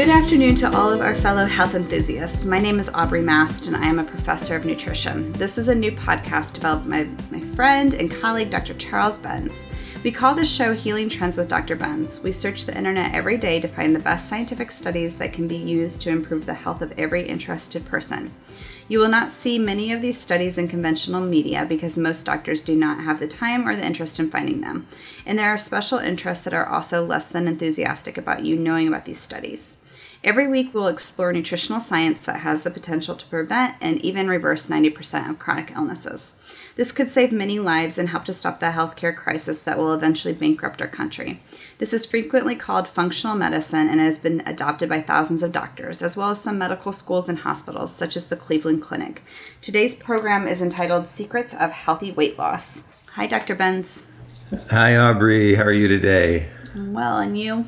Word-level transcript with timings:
Good 0.00 0.08
afternoon 0.08 0.54
to 0.54 0.74
all 0.74 0.90
of 0.90 1.02
our 1.02 1.14
fellow 1.14 1.44
health 1.44 1.74
enthusiasts. 1.74 2.46
My 2.46 2.58
name 2.58 2.78
is 2.78 2.88
Aubrey 2.94 3.20
Mast, 3.20 3.66
and 3.66 3.76
I 3.76 3.84
am 3.86 3.98
a 3.98 4.04
professor 4.04 4.56
of 4.56 4.64
nutrition. 4.64 5.30
This 5.32 5.58
is 5.58 5.68
a 5.68 5.74
new 5.74 5.92
podcast 5.92 6.54
developed 6.54 6.88
by 6.88 7.06
my 7.30 7.40
friend 7.54 7.92
and 7.92 8.10
colleague, 8.10 8.48
Dr. 8.48 8.72
Charles 8.72 9.18
Benz. 9.18 9.70
We 10.02 10.10
call 10.10 10.34
this 10.34 10.50
show 10.50 10.72
Healing 10.72 11.10
Trends 11.10 11.36
with 11.36 11.48
Dr. 11.48 11.76
Benz. 11.76 12.24
We 12.24 12.32
search 12.32 12.64
the 12.64 12.74
internet 12.74 13.14
every 13.14 13.36
day 13.36 13.60
to 13.60 13.68
find 13.68 13.94
the 13.94 14.00
best 14.00 14.30
scientific 14.30 14.70
studies 14.70 15.18
that 15.18 15.34
can 15.34 15.46
be 15.46 15.56
used 15.56 16.00
to 16.00 16.08
improve 16.08 16.46
the 16.46 16.54
health 16.54 16.80
of 16.80 16.98
every 16.98 17.28
interested 17.28 17.84
person. 17.84 18.32
You 18.88 19.00
will 19.00 19.08
not 19.10 19.30
see 19.30 19.58
many 19.58 19.92
of 19.92 20.00
these 20.00 20.18
studies 20.18 20.56
in 20.56 20.66
conventional 20.66 21.20
media 21.20 21.66
because 21.68 21.98
most 21.98 22.24
doctors 22.24 22.62
do 22.62 22.74
not 22.74 23.04
have 23.04 23.20
the 23.20 23.28
time 23.28 23.68
or 23.68 23.76
the 23.76 23.84
interest 23.86 24.18
in 24.18 24.30
finding 24.30 24.62
them. 24.62 24.86
And 25.26 25.38
there 25.38 25.50
are 25.50 25.58
special 25.58 25.98
interests 25.98 26.42
that 26.44 26.54
are 26.54 26.66
also 26.66 27.04
less 27.04 27.28
than 27.28 27.46
enthusiastic 27.46 28.16
about 28.16 28.46
you 28.46 28.56
knowing 28.56 28.88
about 28.88 29.04
these 29.04 29.20
studies. 29.20 29.79
Every 30.22 30.46
week, 30.46 30.74
we'll 30.74 30.88
explore 30.88 31.32
nutritional 31.32 31.80
science 31.80 32.26
that 32.26 32.40
has 32.40 32.60
the 32.60 32.70
potential 32.70 33.14
to 33.14 33.26
prevent 33.28 33.76
and 33.80 33.98
even 34.02 34.28
reverse 34.28 34.68
90% 34.68 35.30
of 35.30 35.38
chronic 35.38 35.72
illnesses. 35.74 36.36
This 36.76 36.92
could 36.92 37.10
save 37.10 37.32
many 37.32 37.58
lives 37.58 37.96
and 37.96 38.10
help 38.10 38.26
to 38.26 38.34
stop 38.34 38.60
the 38.60 38.66
healthcare 38.66 39.16
crisis 39.16 39.62
that 39.62 39.78
will 39.78 39.94
eventually 39.94 40.34
bankrupt 40.34 40.82
our 40.82 40.88
country. 40.88 41.40
This 41.78 41.94
is 41.94 42.04
frequently 42.04 42.54
called 42.54 42.86
functional 42.86 43.34
medicine 43.34 43.88
and 43.88 43.98
has 43.98 44.18
been 44.18 44.42
adopted 44.44 44.90
by 44.90 45.00
thousands 45.00 45.42
of 45.42 45.52
doctors, 45.52 46.02
as 46.02 46.18
well 46.18 46.28
as 46.28 46.40
some 46.40 46.58
medical 46.58 46.92
schools 46.92 47.30
and 47.30 47.38
hospitals, 47.38 47.94
such 47.94 48.14
as 48.14 48.26
the 48.26 48.36
Cleveland 48.36 48.82
Clinic. 48.82 49.22
Today's 49.62 49.94
program 49.94 50.46
is 50.46 50.60
entitled 50.60 51.08
Secrets 51.08 51.54
of 51.54 51.72
Healthy 51.72 52.12
Weight 52.12 52.38
Loss. 52.38 52.88
Hi, 53.12 53.26
Dr. 53.26 53.54
Benz. 53.54 54.04
Hi, 54.68 54.98
Aubrey. 54.98 55.54
How 55.54 55.62
are 55.62 55.72
you 55.72 55.88
today? 55.88 56.46
I'm 56.74 56.92
well, 56.92 57.18
and 57.18 57.38
you? 57.38 57.64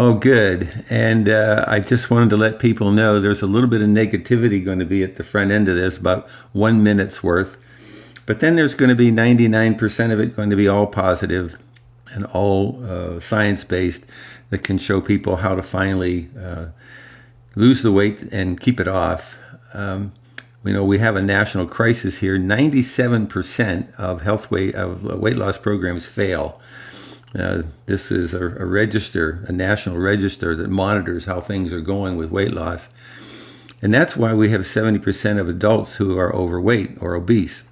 Oh, 0.00 0.14
good. 0.14 0.84
And 0.88 1.28
uh, 1.28 1.64
I 1.66 1.80
just 1.80 2.08
wanted 2.08 2.30
to 2.30 2.36
let 2.36 2.60
people 2.60 2.92
know 2.92 3.18
there's 3.18 3.42
a 3.42 3.48
little 3.48 3.68
bit 3.68 3.80
of 3.80 3.88
negativity 3.88 4.64
going 4.64 4.78
to 4.78 4.84
be 4.84 5.02
at 5.02 5.16
the 5.16 5.24
front 5.24 5.50
end 5.50 5.68
of 5.68 5.74
this, 5.74 5.98
about 5.98 6.28
one 6.52 6.84
minute's 6.84 7.24
worth. 7.24 7.56
But 8.24 8.38
then 8.38 8.54
there's 8.54 8.74
going 8.74 8.90
to 8.90 8.94
be 8.94 9.10
99% 9.10 10.12
of 10.12 10.20
it 10.20 10.36
going 10.36 10.50
to 10.50 10.56
be 10.56 10.68
all 10.68 10.86
positive 10.86 11.58
and 12.12 12.26
all 12.26 12.80
uh, 12.86 13.18
science 13.18 13.64
based 13.64 14.04
that 14.50 14.62
can 14.62 14.78
show 14.78 15.00
people 15.00 15.36
how 15.36 15.56
to 15.56 15.62
finally 15.62 16.28
uh, 16.40 16.66
lose 17.56 17.82
the 17.82 17.90
weight 17.90 18.20
and 18.30 18.60
keep 18.60 18.78
it 18.78 18.86
off. 18.86 19.36
Um, 19.74 20.12
you 20.62 20.74
know, 20.74 20.84
we 20.84 20.98
have 20.98 21.16
a 21.16 21.22
national 21.22 21.66
crisis 21.66 22.18
here. 22.18 22.38
97% 22.38 23.94
of 23.96 24.22
health 24.22 24.48
weight, 24.48 24.76
of 24.76 25.02
weight 25.02 25.36
loss 25.36 25.58
programs 25.58 26.06
fail. 26.06 26.60
Uh, 27.34 27.62
this 27.86 28.10
is 28.10 28.32
a, 28.32 28.44
a, 28.44 28.64
register, 28.64 29.44
a 29.48 29.52
national 29.52 29.98
register 29.98 30.54
that 30.54 30.70
monitors 30.70 31.26
how 31.26 31.40
things 31.40 31.72
are 31.72 31.80
going 31.80 32.16
with 32.16 32.30
weight 32.30 32.52
loss. 32.52 32.88
And 33.82 33.92
that's 33.92 34.16
why 34.16 34.34
we 34.34 34.50
have 34.50 34.62
70% 34.62 35.38
of 35.38 35.48
adults 35.48 35.96
who 35.96 36.18
are 36.18 36.34
overweight 36.34 36.96
or 37.00 37.14
obese. 37.14 37.64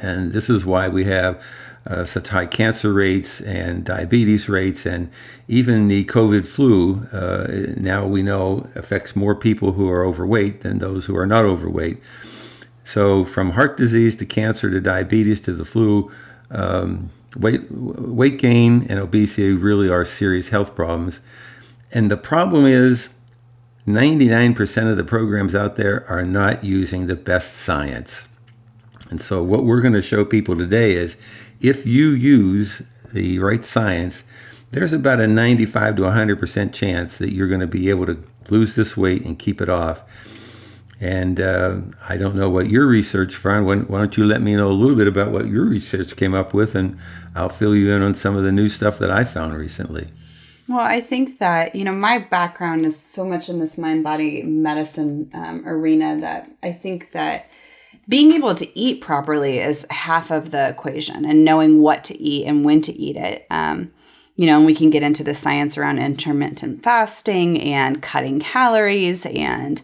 And 0.00 0.32
this 0.32 0.48
is 0.48 0.64
why 0.64 0.88
we 0.88 1.04
have 1.04 1.42
uh, 1.86 2.04
such 2.04 2.28
high 2.28 2.46
cancer 2.46 2.92
rates 2.92 3.40
and 3.42 3.84
diabetes 3.84 4.48
rates, 4.48 4.86
and 4.86 5.10
even 5.48 5.88
the 5.88 6.04
COVID 6.06 6.46
flu, 6.46 7.06
uh, 7.12 7.74
now 7.76 8.06
we 8.06 8.22
know 8.22 8.68
affects 8.74 9.14
more 9.14 9.34
people 9.34 9.72
who 9.72 9.90
are 9.90 10.04
overweight 10.04 10.62
than 10.62 10.78
those 10.78 11.04
who 11.04 11.16
are 11.16 11.26
not 11.26 11.44
overweight. 11.44 11.98
So, 12.84 13.24
from 13.24 13.50
heart 13.50 13.76
disease 13.76 14.16
to 14.16 14.26
cancer 14.26 14.70
to 14.70 14.80
diabetes 14.80 15.40
to 15.42 15.52
the 15.52 15.64
flu, 15.64 16.10
um, 16.50 17.10
weight 17.36 17.70
weight 17.70 18.38
gain 18.38 18.86
and 18.88 18.98
obesity 18.98 19.52
really 19.52 19.88
are 19.88 20.04
serious 20.04 20.48
health 20.48 20.74
problems. 20.74 21.20
And 21.92 22.10
the 22.10 22.16
problem 22.16 22.66
is 22.66 23.08
99% 23.86 24.90
of 24.90 24.96
the 24.96 25.04
programs 25.04 25.54
out 25.54 25.76
there 25.76 26.08
are 26.08 26.24
not 26.24 26.64
using 26.64 27.06
the 27.06 27.16
best 27.16 27.54
science. 27.54 28.26
And 29.10 29.20
so 29.20 29.42
what 29.42 29.64
we're 29.64 29.82
going 29.82 29.94
to 29.94 30.02
show 30.02 30.24
people 30.24 30.56
today 30.56 30.92
is 30.92 31.16
if 31.60 31.86
you 31.86 32.08
use 32.08 32.82
the 33.12 33.38
right 33.38 33.64
science, 33.64 34.24
there's 34.70 34.92
about 34.92 35.20
a 35.20 35.26
95 35.26 35.96
to 35.96 36.02
100% 36.02 36.72
chance 36.72 37.18
that 37.18 37.32
you're 37.32 37.48
going 37.48 37.60
to 37.60 37.66
be 37.66 37.90
able 37.90 38.06
to 38.06 38.22
lose 38.50 38.74
this 38.74 38.96
weight 38.96 39.24
and 39.24 39.38
keep 39.38 39.60
it 39.60 39.68
off. 39.68 40.02
And 41.00 41.40
uh, 41.40 41.76
I 42.08 42.16
don't 42.16 42.36
know 42.36 42.48
what 42.48 42.70
your 42.70 42.86
research 42.86 43.34
found. 43.34 43.66
Why, 43.66 43.76
why 43.78 43.98
don't 43.98 44.16
you 44.16 44.24
let 44.24 44.42
me 44.42 44.54
know 44.54 44.68
a 44.68 44.72
little 44.72 44.96
bit 44.96 45.08
about 45.08 45.32
what 45.32 45.48
your 45.48 45.64
research 45.64 46.16
came 46.16 46.34
up 46.34 46.54
with, 46.54 46.74
and 46.74 46.98
I'll 47.34 47.48
fill 47.48 47.74
you 47.74 47.92
in 47.92 48.02
on 48.02 48.14
some 48.14 48.36
of 48.36 48.44
the 48.44 48.52
new 48.52 48.68
stuff 48.68 48.98
that 48.98 49.10
I 49.10 49.24
found 49.24 49.54
recently. 49.56 50.08
Well, 50.68 50.80
I 50.80 51.00
think 51.00 51.38
that, 51.38 51.74
you 51.74 51.84
know, 51.84 51.92
my 51.92 52.18
background 52.18 52.86
is 52.86 52.98
so 52.98 53.24
much 53.24 53.48
in 53.48 53.58
this 53.58 53.76
mind 53.76 54.02
body 54.02 54.42
medicine 54.42 55.30
um, 55.34 55.62
arena 55.66 56.18
that 56.20 56.48
I 56.62 56.72
think 56.72 57.10
that 57.12 57.46
being 58.08 58.32
able 58.32 58.54
to 58.54 58.78
eat 58.78 59.02
properly 59.02 59.58
is 59.58 59.86
half 59.90 60.30
of 60.30 60.50
the 60.50 60.70
equation 60.70 61.24
and 61.24 61.44
knowing 61.44 61.82
what 61.82 62.04
to 62.04 62.18
eat 62.18 62.46
and 62.46 62.64
when 62.64 62.80
to 62.82 62.92
eat 62.92 63.16
it. 63.16 63.46
Um, 63.50 63.92
you 64.36 64.46
know, 64.46 64.56
and 64.56 64.66
we 64.66 64.74
can 64.74 64.90
get 64.90 65.02
into 65.02 65.22
the 65.22 65.34
science 65.34 65.78
around 65.78 65.98
intermittent 65.98 66.82
fasting 66.82 67.60
and 67.60 68.02
cutting 68.02 68.40
calories 68.40 69.26
and 69.26 69.80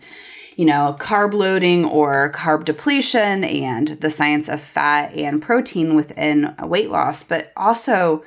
you 0.60 0.66
know, 0.66 0.94
carb 1.00 1.32
loading 1.32 1.86
or 1.86 2.30
carb 2.32 2.66
depletion 2.66 3.44
and 3.44 3.88
the 3.88 4.10
science 4.10 4.46
of 4.46 4.60
fat 4.60 5.10
and 5.16 5.40
protein 5.40 5.94
within 5.94 6.54
weight 6.64 6.90
loss. 6.90 7.24
But 7.24 7.50
also, 7.56 8.22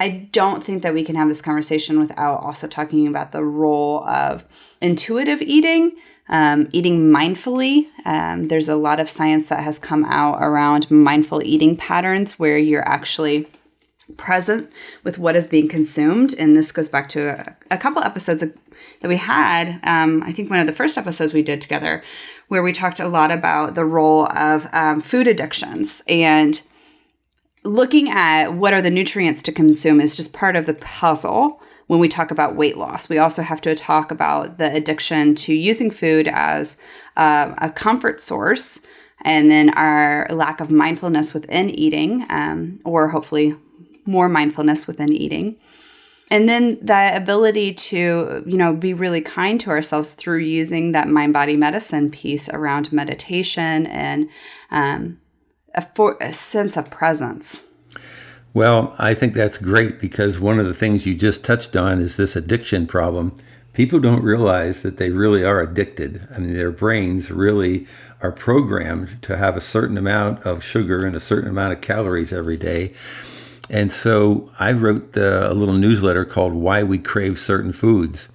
I 0.00 0.30
don't 0.32 0.64
think 0.64 0.82
that 0.82 0.94
we 0.94 1.04
can 1.04 1.14
have 1.14 1.28
this 1.28 1.42
conversation 1.42 2.00
without 2.00 2.36
also 2.36 2.66
talking 2.66 3.06
about 3.06 3.32
the 3.32 3.44
role 3.44 4.02
of 4.04 4.46
intuitive 4.80 5.42
eating, 5.42 5.92
um, 6.30 6.70
eating 6.72 7.12
mindfully. 7.12 7.88
Um, 8.06 8.44
there's 8.48 8.70
a 8.70 8.76
lot 8.76 8.98
of 8.98 9.10
science 9.10 9.50
that 9.50 9.60
has 9.60 9.78
come 9.78 10.06
out 10.06 10.42
around 10.42 10.90
mindful 10.90 11.42
eating 11.44 11.76
patterns 11.76 12.38
where 12.38 12.56
you're 12.56 12.88
actually 12.88 13.46
present 14.16 14.70
with 15.02 15.18
what 15.18 15.36
is 15.36 15.46
being 15.46 15.68
consumed. 15.68 16.34
And 16.38 16.56
this 16.56 16.72
goes 16.72 16.88
back 16.88 17.08
to 17.10 17.40
a, 17.40 17.56
a 17.74 17.78
couple 17.78 18.02
episodes 18.02 18.42
that 18.42 19.08
we 19.08 19.16
had. 19.16 19.80
Um, 19.82 20.22
I 20.22 20.32
think 20.32 20.50
one 20.50 20.60
of 20.60 20.66
the 20.66 20.72
first 20.72 20.98
episodes 20.98 21.34
we 21.34 21.42
did 21.42 21.60
together, 21.60 22.02
where 22.48 22.62
we 22.62 22.72
talked 22.72 23.00
a 23.00 23.08
lot 23.08 23.30
about 23.30 23.74
the 23.74 23.84
role 23.84 24.26
of 24.36 24.66
um, 24.72 25.00
food 25.00 25.26
addictions 25.26 26.02
and 26.08 26.62
looking 27.64 28.10
at 28.10 28.50
what 28.50 28.74
are 28.74 28.82
the 28.82 28.90
nutrients 28.90 29.42
to 29.42 29.52
consume 29.52 30.00
is 30.00 30.14
just 30.14 30.34
part 30.34 30.54
of 30.54 30.66
the 30.66 30.74
puzzle 30.74 31.62
when 31.86 31.98
we 31.98 32.08
talk 32.08 32.30
about 32.30 32.56
weight 32.56 32.76
loss. 32.76 33.08
We 33.08 33.18
also 33.18 33.42
have 33.42 33.60
to 33.62 33.74
talk 33.74 34.10
about 34.10 34.58
the 34.58 34.72
addiction 34.72 35.34
to 35.36 35.54
using 35.54 35.90
food 35.90 36.28
as 36.28 36.78
uh, 37.16 37.54
a 37.58 37.70
comfort 37.70 38.20
source 38.20 38.86
and 39.22 39.50
then 39.50 39.70
our 39.70 40.26
lack 40.30 40.60
of 40.60 40.70
mindfulness 40.70 41.32
within 41.32 41.70
eating, 41.70 42.26
um, 42.28 42.80
or 42.84 43.08
hopefully 43.08 43.56
more 44.06 44.28
mindfulness 44.28 44.86
within 44.86 45.12
eating. 45.12 45.56
And 46.30 46.48
then 46.48 46.78
the 46.80 47.12
ability 47.14 47.74
to, 47.74 48.42
you 48.46 48.56
know, 48.56 48.74
be 48.74 48.94
really 48.94 49.20
kind 49.20 49.60
to 49.60 49.70
ourselves 49.70 50.14
through 50.14 50.38
using 50.38 50.92
that 50.92 51.08
mind 51.08 51.32
body 51.32 51.56
medicine 51.56 52.10
piece 52.10 52.48
around 52.48 52.92
meditation 52.92 53.86
and 53.86 54.28
um, 54.70 55.20
a, 55.74 55.82
for, 55.94 56.16
a 56.20 56.32
sense 56.32 56.76
of 56.76 56.90
presence. 56.90 57.64
Well, 58.54 58.94
I 58.98 59.14
think 59.14 59.34
that's 59.34 59.58
great 59.58 59.98
because 59.98 60.38
one 60.38 60.58
of 60.58 60.66
the 60.66 60.74
things 60.74 61.06
you 61.06 61.14
just 61.14 61.44
touched 61.44 61.76
on 61.76 62.00
is 62.00 62.16
this 62.16 62.36
addiction 62.36 62.86
problem. 62.86 63.36
People 63.72 63.98
don't 63.98 64.22
realize 64.22 64.82
that 64.82 64.96
they 64.96 65.10
really 65.10 65.44
are 65.44 65.60
addicted. 65.60 66.26
I 66.34 66.38
mean, 66.38 66.54
their 66.54 66.70
brains 66.70 67.32
really 67.32 67.86
are 68.22 68.30
programmed 68.30 69.20
to 69.22 69.36
have 69.36 69.56
a 69.56 69.60
certain 69.60 69.98
amount 69.98 70.46
of 70.46 70.62
sugar 70.62 71.04
and 71.04 71.16
a 71.16 71.20
certain 71.20 71.50
amount 71.50 71.72
of 71.72 71.80
calories 71.80 72.32
every 72.32 72.56
day. 72.56 72.94
And 73.70 73.92
so 73.92 74.50
I 74.58 74.72
wrote 74.72 75.12
the, 75.12 75.50
a 75.50 75.54
little 75.54 75.74
newsletter 75.74 76.24
called 76.24 76.52
Why 76.52 76.82
We 76.82 76.98
Crave 76.98 77.38
Certain 77.38 77.72
Foods. 77.72 78.28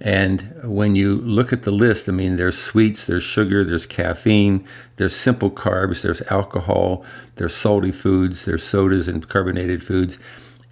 And 0.00 0.54
when 0.64 0.94
you 0.94 1.16
look 1.16 1.52
at 1.52 1.64
the 1.64 1.70
list, 1.70 2.08
I 2.08 2.12
mean, 2.12 2.36
there's 2.36 2.56
sweets, 2.60 3.06
there's 3.06 3.22
sugar, 3.22 3.64
there's 3.64 3.84
caffeine, 3.84 4.66
there's 4.96 5.14
simple 5.14 5.50
carbs, 5.50 6.00
there's 6.00 6.22
alcohol, 6.22 7.04
there's 7.36 7.54
salty 7.54 7.92
foods, 7.92 8.46
there's 8.46 8.62
sodas 8.62 9.08
and 9.08 9.28
carbonated 9.28 9.82
foods. 9.82 10.18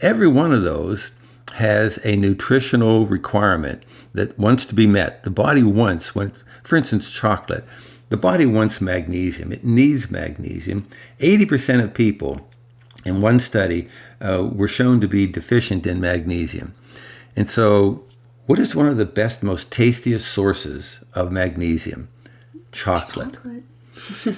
Every 0.01 0.29
one 0.29 0.53
of 0.53 0.63
those 0.63 1.13
has 1.57 1.99
a 2.05 2.17
nutritional 2.17 3.07
requirement 3.07 3.83
that 4.15 4.39
wants 4.39 4.65
to 4.67 4.75
be 4.75 4.87
met. 4.87 5.25
The 5.25 5.31
body 5.31 5.63
wants, 5.63 6.15
when, 6.15 6.33
for 6.63 6.77
instance, 6.77 7.11
chocolate, 7.11 7.65
the 8.09 8.17
body 8.17 8.47
wants 8.47 8.81
magnesium. 8.81 9.53
It 9.53 9.65
needs 9.65 10.11
magnesium. 10.11 10.87
80% 11.21 11.85
of 11.85 11.93
people 11.93 12.48
in 13.09 13.21
one 13.21 13.41
study 13.41 13.89
uh, 14.21 14.47
were 14.51 14.69
shown 14.69 15.01
to 15.01 15.09
be 15.09 15.27
deficient 15.27 15.87
in 15.87 16.01
magnesium. 16.01 16.75
And 17.35 17.49
so, 17.49 18.05
what 18.47 18.59
is 18.59 18.75
one 18.75 18.87
of 18.87 18.97
the 18.97 19.05
best, 19.05 19.43
most 19.43 19.71
tastiest 19.71 20.27
sources 20.29 21.01
of 21.15 21.33
magnesium? 21.33 22.09
Chocolate. 22.73 23.35
chocolate. 23.35 23.65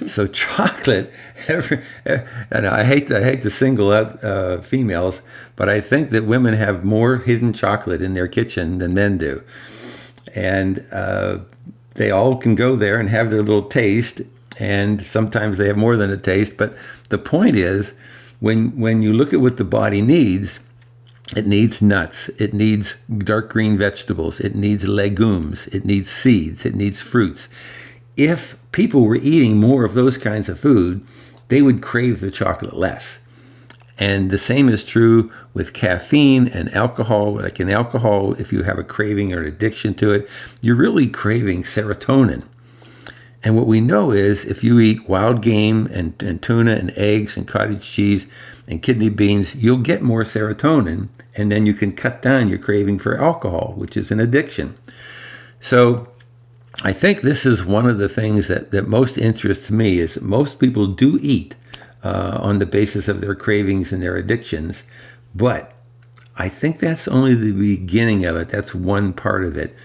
so 0.09 0.27
chocolate, 0.27 1.13
every, 1.49 1.83
and 2.51 2.67
I 2.67 2.85
hate 2.85 3.09
to, 3.09 3.19
I 3.19 3.23
hate 3.23 3.43
to 3.43 3.51
single 3.51 3.93
out 3.93 4.25
uh, 4.25 4.63
females, 4.63 5.21
but 5.55 5.69
I 5.69 5.81
think 5.83 6.11
that 6.11 6.25
women 6.25 6.55
have 6.55 6.83
more 6.85 7.19
hidden 7.19 7.53
chocolate 7.53 8.01
in 8.01 8.15
their 8.15 8.27
kitchen 8.27 8.79
than 8.79 8.95
men 8.95 9.19
do. 9.19 9.43
and 10.35 10.87
uh, 10.91 11.39
they 11.95 12.11
all 12.11 12.37
can 12.37 12.55
go 12.55 12.77
there 12.77 12.99
and 12.99 13.11
have 13.11 13.31
their 13.31 13.43
little 13.43 13.65
taste. 13.65 14.23
And 14.59 15.05
sometimes 15.05 15.59
they 15.59 15.67
have 15.67 15.77
more 15.77 15.97
than 15.97 16.11
a 16.11 16.17
taste. 16.17 16.57
But 16.57 16.77
the 17.09 17.19
point 17.19 17.57
is, 17.57 17.95
when 18.41 18.79
when 18.79 19.03
you 19.03 19.13
look 19.13 19.33
at 19.33 19.41
what 19.41 19.57
the 19.57 19.65
body 19.65 20.03
needs, 20.03 20.61
it 21.37 21.47
needs 21.47 21.81
nuts. 21.81 22.29
It 22.39 22.53
needs 22.53 22.97
dark 23.19 23.51
green 23.51 23.79
vegetables. 23.79 24.41
It 24.41 24.57
needs 24.57 24.89
legumes. 24.89 25.69
It 25.69 25.85
needs 25.85 26.11
seeds. 26.11 26.67
It 26.67 26.75
needs 26.75 27.01
fruits. 27.01 27.49
If 28.17 28.57
people 28.73 29.03
were 29.03 29.17
eating 29.17 29.59
more 29.59 29.85
of 29.85 29.95
those 29.95 30.19
kinds 30.19 30.49
of 30.49 30.59
food, 30.59 31.07
they 31.49 31.63
would 31.63 31.83
crave 31.83 32.21
the 32.21 32.31
chocolate 32.31 32.77
less. 32.77 33.21
And 33.99 34.31
the 34.31 34.39
same 34.39 34.69
is 34.69 34.83
true 34.83 35.31
with 35.53 35.75
caffeine 35.75 36.49
and 36.49 36.73
alcohol. 36.75 37.35
Like 37.35 37.61
in 37.61 37.71
alcohol, 37.71 38.33
if 38.35 38.53
you 38.53 38.63
have 38.63 38.79
a 38.79 38.85
craving 38.85 39.33
or 39.33 39.41
an 39.41 39.47
addiction 39.47 39.95
to 39.97 40.11
it, 40.13 40.29
you're 40.63 40.75
really 40.75 41.07
craving 41.07 41.63
serotonin. 41.63 42.45
And 43.43 43.57
what 43.57 43.67
we 43.67 43.81
know 43.81 44.11
is 44.11 44.45
if 44.45 44.63
you 44.63 44.79
eat 44.81 45.09
wild 45.09 45.41
game 45.41 45.87
and, 45.87 46.21
and 46.23 46.43
tuna 46.43 46.73
and 46.73 46.91
eggs 46.97 47.37
and 47.37 47.49
cottage 47.49 47.91
cheese 47.91 48.27
and 48.69 48.83
kidney 48.83 49.09
beans, 49.09 49.55
you'll 49.55 49.79
get 49.79 50.03
more 50.03 50.23
serotonin, 50.23 51.09
and 51.35 51.51
then 51.51 51.65
you 51.65 51.73
can 51.73 51.93
cut 51.93 52.21
down 52.21 52.49
your 52.49 52.59
craving 52.59 52.99
for 52.99 53.19
alcohol, 53.19 53.75
which 53.77 53.97
is 53.97 54.11
an 54.11 54.21
addiction. 54.21 54.77
So 55.59 56.09
I 56.83 56.93
think 56.93 57.21
this 57.21 57.47
is 57.47 57.65
one 57.65 57.89
of 57.89 57.99
the 57.99 58.09
things 58.09 58.49
that, 58.49 58.71
that 58.71 58.89
most 58.89 59.19
interests 59.19 59.71
me 59.71 59.99
is 59.99 60.15
that 60.15 60.23
most 60.23 60.59
people 60.59 60.87
do 60.87 61.19
eat 61.23 61.55
uh, 62.05 62.39
on 62.41 62.59
the 62.59 62.67
basis 62.67 63.09
of 63.09 63.21
their 63.21 63.35
cravings 63.35 63.93
and 63.93 64.03
their 64.03 64.17
addictions, 64.17 64.85
but 65.35 65.73
I 66.37 66.49
think 66.49 66.79
that's 66.79 67.07
only 67.09 67.35
the 67.35 67.53
beginning 67.53 68.25
of 68.25 68.37
it. 68.37 68.49
That's 68.49 68.75
one 68.75 69.13
part 69.13 69.45
of 69.45 69.59
it. 69.59 69.77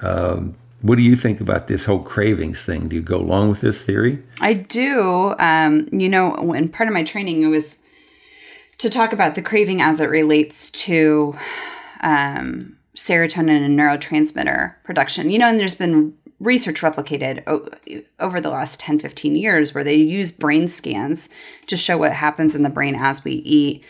Um, 0.00 0.54
what 0.84 0.98
do 0.98 1.02
you 1.02 1.16
think 1.16 1.40
about 1.40 1.66
this 1.66 1.86
whole 1.86 2.02
cravings 2.02 2.62
thing? 2.62 2.88
Do 2.88 2.96
you 2.96 3.00
go 3.00 3.16
along 3.16 3.48
with 3.48 3.62
this 3.62 3.82
theory? 3.82 4.22
I 4.42 4.52
do. 4.52 5.34
Um, 5.38 5.88
you 5.90 6.10
know, 6.10 6.36
when 6.42 6.68
part 6.68 6.88
of 6.88 6.92
my 6.92 7.02
training 7.02 7.42
it 7.42 7.46
was 7.46 7.78
to 8.76 8.90
talk 8.90 9.14
about 9.14 9.34
the 9.34 9.40
craving 9.40 9.80
as 9.80 9.98
it 10.02 10.10
relates 10.10 10.70
to 10.72 11.34
um, 12.02 12.76
serotonin 12.94 13.64
and 13.64 13.78
neurotransmitter 13.78 14.74
production. 14.84 15.30
You 15.30 15.38
know, 15.38 15.48
and 15.48 15.58
there's 15.58 15.74
been 15.74 16.12
research 16.38 16.82
replicated 16.82 17.42
o- 17.46 17.70
over 18.20 18.38
the 18.38 18.50
last 18.50 18.78
10, 18.78 18.98
15 18.98 19.36
years 19.36 19.74
where 19.74 19.84
they 19.84 19.94
use 19.94 20.32
brain 20.32 20.68
scans 20.68 21.30
to 21.66 21.78
show 21.78 21.96
what 21.96 22.12
happens 22.12 22.54
in 22.54 22.62
the 22.62 22.68
brain 22.68 22.94
as 22.94 23.24
we 23.24 23.32
eat 23.32 23.82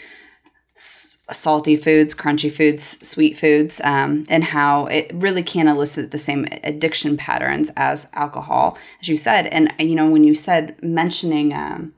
salty 1.30 1.76
foods, 1.76 2.14
crunchy 2.14 2.52
foods, 2.52 3.06
sweet 3.06 3.36
foods, 3.36 3.80
um, 3.82 4.26
and 4.28 4.44
how 4.44 4.86
it 4.86 5.10
really 5.14 5.42
can 5.42 5.68
elicit 5.68 6.10
the 6.10 6.18
same 6.18 6.46
addiction 6.62 7.16
patterns 7.16 7.70
as 7.76 8.10
alcohol, 8.14 8.76
as 9.00 9.08
you 9.08 9.16
said. 9.16 9.46
And, 9.46 9.72
you 9.78 9.94
know, 9.94 10.10
when 10.10 10.24
you 10.24 10.34
said 10.34 10.76
mentioning 10.82 11.54
um, 11.54 11.94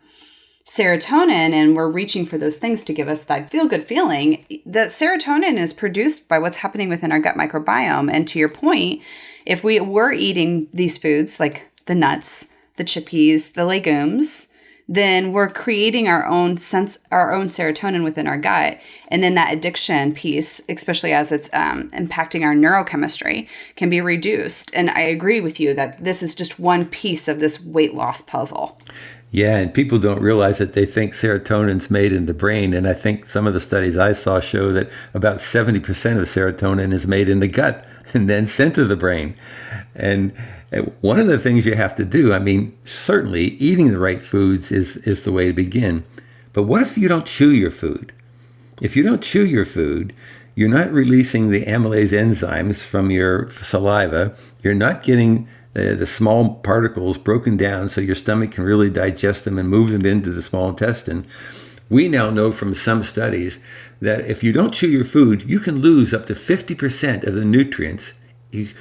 serotonin 0.64 1.52
and 1.52 1.75
we're 1.75 1.90
reaching 1.90 2.25
for 2.25 2.38
those 2.38 2.58
things 2.58 2.84
to 2.84 2.93
give 2.93 3.08
us 3.08 3.25
that 3.25 3.50
feel 3.50 3.67
good 3.67 3.84
feeling, 3.84 4.44
that 4.64 4.88
serotonin 4.88 5.56
is 5.56 5.73
produced 5.73 6.28
by 6.28 6.38
what's 6.38 6.58
happening 6.58 6.88
within 6.88 7.11
our 7.11 7.20
gut 7.20 7.37
microbiome. 7.37 8.11
And 8.12 8.28
to 8.28 8.38
your 8.38 8.49
point, 8.49 9.02
if 9.44 9.64
we 9.64 9.81
were 9.81 10.12
eating 10.12 10.69
these 10.73 10.99
foods 10.99 11.40
like 11.40 11.69
the 11.87 11.94
nuts, 11.94 12.49
the 12.76 12.84
chickpeas, 12.84 13.55
the 13.55 13.64
legumes, 13.64 14.49
then 14.88 15.33
we're 15.33 15.49
creating 15.49 16.09
our 16.09 16.27
own 16.27 16.56
sense 16.56 16.99
our 17.11 17.33
own 17.33 17.49
serotonin 17.49 18.05
within 18.05 18.27
our 18.27 18.38
gut 18.38 18.79
and 19.09 19.23
then 19.23 19.35
that 19.35 19.53
addiction 19.53 20.12
piece 20.12 20.61
especially 20.69 21.12
as 21.12 21.33
it's 21.33 21.53
um, 21.53 21.88
impacting 21.91 22.43
our 22.43 22.55
neurochemistry 22.55 23.49
can 23.75 23.88
be 23.88 24.00
reduced 24.00 24.75
and 24.75 24.91
i 24.91 25.00
agree 25.00 25.41
with 25.41 25.59
you 25.59 25.75
that 25.75 26.03
this 26.05 26.23
is 26.23 26.35
just 26.35 26.61
one 26.61 26.87
piece 26.87 27.29
of 27.29 27.41
this 27.41 27.65
weight 27.65 27.94
loss 27.94 28.23
puzzle 28.23 28.79
yeah, 29.33 29.56
and 29.56 29.75
people 29.75 29.99
don't 29.99 30.23
realize 30.23 30.59
that 30.59 30.73
they 30.73 30.87
think 30.87 31.12
serotonin's 31.12 31.91
made 31.91 32.12
in 32.12 32.27
the 32.27 32.33
brain. 32.33 32.73
And 32.73 32.87
I 32.87 32.93
think 32.94 33.27
some 33.27 33.47
of 33.47 33.55
the 33.55 33.61
studies 33.61 33.99
I 33.99 34.12
saw 34.12 34.41
show 34.41 34.73
that 34.73 34.91
about 35.12 35.38
70% 35.38 35.77
of 36.17 36.23
serotonin 36.25 36.93
is 36.93 37.06
made 37.06 37.29
in 37.29 37.41
the 37.41 37.49
gut 37.49 37.85
and 38.15 38.31
then 38.31 38.47
sent 38.47 38.77
to 38.77 38.85
the 38.85 38.97
brain. 38.97 39.35
And 39.94 40.33
one 41.01 41.21
of 41.21 41.29
the 41.29 41.39
things 41.39 41.65
you 41.65 41.77
have 41.77 41.95
to 41.97 42.05
do, 42.05 42.33
I 42.33 42.39
mean, 42.39 42.77
certainly 42.85 43.51
eating 43.57 43.91
the 43.91 43.99
right 43.99 44.21
foods 44.21 44.73
is, 44.73 44.97
is 44.99 45.23
the 45.23 45.33
way 45.33 45.47
to 45.47 45.53
begin. 45.53 46.05
But 46.53 46.65
what 46.65 46.83
if 46.83 46.99
you 46.99 47.09
don't 47.09 47.27
chew 47.27 47.53
your 47.53 47.71
food? 47.71 48.13
If 48.81 48.97
you 48.97 49.03
don't 49.03 49.23
chew 49.23 49.45
your 49.45 49.65
food, 49.65 50.13
you're 50.55 50.69
not 50.69 50.93
releasing 50.93 51.51
the 51.51 51.65
amylase 51.67 52.13
enzymes 52.13 52.83
from 52.83 53.11
your 53.11 53.51
saliva. 53.53 54.35
You're 54.63 54.75
not 54.75 55.03
getting 55.03 55.49
the, 55.75 55.95
the 55.95 56.07
small 56.07 56.55
particles 56.57 57.19
broken 57.19 57.57
down 57.57 57.89
so 57.89 58.01
your 58.01 58.15
stomach 58.15 58.53
can 58.53 58.65
really 58.65 58.91
digest 58.91 59.45
them 59.45 59.59
and 59.59 59.69
move 59.69 59.93
them 59.93 60.07
into 60.07 60.33
the 60.33 60.43
small 60.43 60.71
intestine. 60.71 61.27
We 61.89 62.09
now 62.09 62.31
know 62.31 62.51
from 62.51 62.75
some 62.75 63.05
studies 63.05 63.61
that 64.01 64.27
if 64.27 64.43
you 64.43 64.53
don't 64.53 64.75
chew 64.75 64.89
your 64.89 65.05
food, 65.05 65.43
you 65.43 65.61
can 65.61 65.81
lose 65.81 66.12
up 66.12 66.27
to 66.27 66.35
50% 66.35 67.27
of 67.27 67.35
the 67.35 67.45
nutrients 67.45 68.12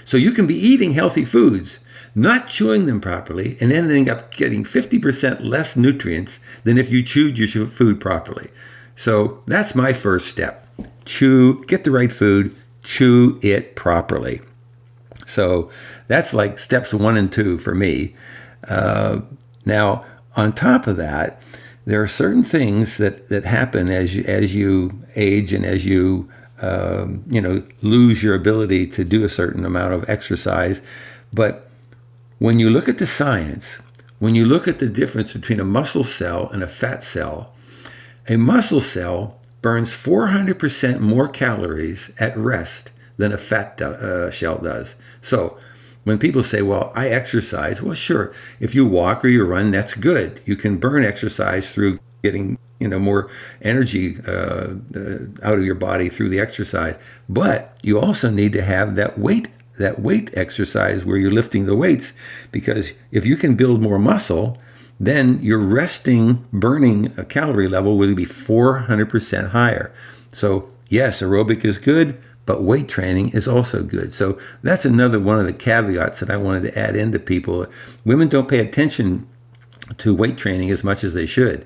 so 0.06 0.18
you 0.18 0.32
can 0.32 0.48
be 0.48 0.56
eating 0.56 0.94
healthy 0.94 1.26
foods, 1.26 1.80
not 2.14 2.48
chewing 2.48 2.86
them 2.86 3.02
properly, 3.02 3.58
and 3.60 3.72
ending 3.72 4.10
up 4.10 4.34
getting 4.34 4.64
50% 4.64 5.44
less 5.44 5.76
nutrients 5.76 6.40
than 6.64 6.78
if 6.78 6.90
you 6.90 7.04
chewed 7.04 7.38
your 7.38 7.68
food 7.68 8.00
properly. 8.00 8.50
So 8.96 9.44
that's 9.46 9.76
my 9.76 9.94
first 9.94 10.28
step. 10.28 10.68
Chew, 11.06 11.64
get 11.66 11.84
the 11.84 11.92
right 11.92 12.12
food, 12.12 12.56
chew 12.84 13.40
it 13.42 13.76
properly. 13.76 14.42
So 15.26 15.70
that's 16.08 16.34
like 16.34 16.58
steps 16.58 16.94
one 16.94 17.18
and 17.18 17.32
two 17.32 17.58
for 17.58 17.76
me. 17.76 18.16
Uh, 18.68 19.22
now, 19.66 20.06
on 20.36 20.54
top 20.54 20.88
of 20.88 20.98
that, 20.98 21.42
there 21.86 22.02
are 22.02 22.08
certain 22.08 22.44
things 22.44 22.98
that, 22.98 23.30
that 23.30 23.46
happen 23.46 23.90
as 23.90 24.16
you, 24.16 24.24
as 24.24 24.56
you 24.56 25.04
age 25.16 25.54
and 25.54 25.66
as 25.66 25.86
you 25.86 26.30
um, 26.66 27.24
you 27.30 27.42
know, 27.42 27.64
lose 27.82 28.24
your 28.24 28.34
ability 28.34 28.88
to 28.88 29.04
do 29.04 29.24
a 29.24 29.30
certain 29.30 29.66
amount 29.66 29.94
of 29.94 30.10
exercise. 30.10 30.82
But 31.32 31.70
when 32.40 32.60
you 32.60 32.70
look 32.70 32.90
at 32.90 32.98
the 32.98 33.06
science, 33.06 33.80
when 34.20 34.34
you 34.34 34.46
look 34.46 34.68
at 34.68 34.80
the 34.80 34.90
difference 34.90 35.34
between 35.34 35.60
a 35.60 35.66
muscle 35.66 36.04
cell 36.04 36.50
and 36.50 36.64
a 36.64 36.68
fat 36.68 37.04
cell, 37.04 37.54
a 38.28 38.38
muscle 38.38 38.82
cell 38.82 39.40
burns 39.62 39.94
400% 39.94 41.00
more 41.00 41.28
calories 41.28 42.12
at 42.20 42.36
rest 42.38 42.92
than 43.18 43.32
a 43.32 43.38
fat 43.38 43.80
uh, 43.82 44.32
shell 44.32 44.58
does. 44.58 44.96
So 45.22 45.58
when 46.04 46.18
people 46.18 46.44
say, 46.44 46.62
well, 46.62 46.92
I 46.96 47.10
exercise, 47.10 47.82
well, 47.82 47.94
sure, 47.94 48.34
if 48.60 48.74
you 48.74 48.86
walk 48.86 49.24
or 49.24 49.28
you 49.28 49.44
run, 49.44 49.72
that's 49.72 49.94
good. 49.94 50.42
You 50.46 50.56
can 50.56 50.78
burn 50.78 51.04
exercise 51.04 51.72
through 51.72 52.00
getting 52.26 52.58
you 52.80 52.88
know 52.88 53.00
more 53.00 53.30
energy 53.62 54.18
uh, 54.28 54.68
uh, 54.96 55.18
out 55.44 55.58
of 55.58 55.66
your 55.66 55.76
body 55.76 56.10
through 56.10 56.30
the 56.30 56.40
exercise. 56.40 56.96
But 57.30 57.78
you 57.82 58.00
also 58.00 58.30
need 58.30 58.52
to 58.54 58.64
have 58.64 58.96
that 58.96 59.18
weight 59.18 59.48
that 59.78 60.00
weight 60.00 60.30
exercise 60.34 61.04
where 61.04 61.18
you're 61.18 61.40
lifting 61.42 61.66
the 61.66 61.76
weights 61.76 62.14
because 62.52 62.94
if 63.12 63.26
you 63.26 63.36
can 63.36 63.56
build 63.56 63.82
more 63.82 64.00
muscle 64.00 64.58
then 64.98 65.38
your 65.44 65.60
resting 65.60 66.46
burning 66.54 67.14
a 67.18 67.26
calorie 67.26 67.68
level 67.68 67.98
will 67.98 68.16
be 68.16 68.26
400% 68.26 69.50
higher. 69.50 69.94
So 70.32 70.70
yes 70.88 71.22
aerobic 71.22 71.66
is 71.66 71.78
good 71.78 72.18
but 72.46 72.62
weight 72.62 72.88
training 72.88 73.30
is 73.30 73.48
also 73.48 73.84
good. 73.84 74.14
So 74.14 74.40
that's 74.64 74.86
another 74.86 75.20
one 75.20 75.40
of 75.40 75.46
the 75.46 75.54
caveats 75.68 76.20
that 76.20 76.30
i 76.30 76.38
wanted 76.38 76.64
to 76.64 76.80
add 76.80 76.96
into 76.96 77.20
people. 77.20 77.66
Women 78.06 78.30
don't 78.30 78.48
pay 78.48 78.60
attention 78.60 79.28
to 79.98 80.16
weight 80.16 80.38
training 80.38 80.72
as 80.72 80.84
much 80.84 81.04
as 81.04 81.14
they 81.14 81.26
should 81.26 81.66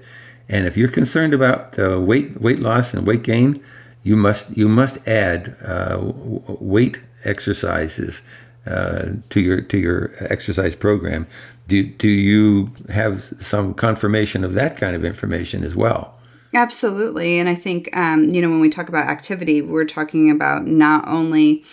and 0.49 0.65
if 0.65 0.75
you're 0.75 0.89
concerned 0.89 1.33
about 1.33 1.77
uh, 1.77 1.99
weight 2.01 2.41
weight 2.41 2.59
loss 2.59 2.93
and 2.93 3.05
weight 3.05 3.23
gain, 3.23 3.63
you 4.03 4.15
must 4.15 4.55
you 4.57 4.67
must 4.67 4.97
add 5.07 5.55
uh, 5.63 5.99
weight 6.01 6.99
exercises 7.23 8.21
uh, 8.65 9.09
to 9.29 9.39
your 9.39 9.61
to 9.61 9.77
your 9.77 10.11
exercise 10.19 10.75
program. 10.75 11.27
Do 11.67 11.83
do 11.83 12.07
you 12.07 12.71
have 12.89 13.21
some 13.39 13.75
confirmation 13.75 14.43
of 14.43 14.55
that 14.55 14.77
kind 14.77 14.95
of 14.95 15.05
information 15.05 15.63
as 15.63 15.75
well? 15.75 16.15
Absolutely, 16.55 17.37
and 17.37 17.47
I 17.47 17.53
think 17.53 17.95
um, 17.95 18.23
you 18.25 18.41
know 18.41 18.49
when 18.49 18.59
we 18.59 18.69
talk 18.69 18.89
about 18.89 19.07
activity, 19.07 19.61
we're 19.61 19.85
talking 19.85 20.31
about 20.31 20.65
not 20.65 21.07
only 21.07 21.63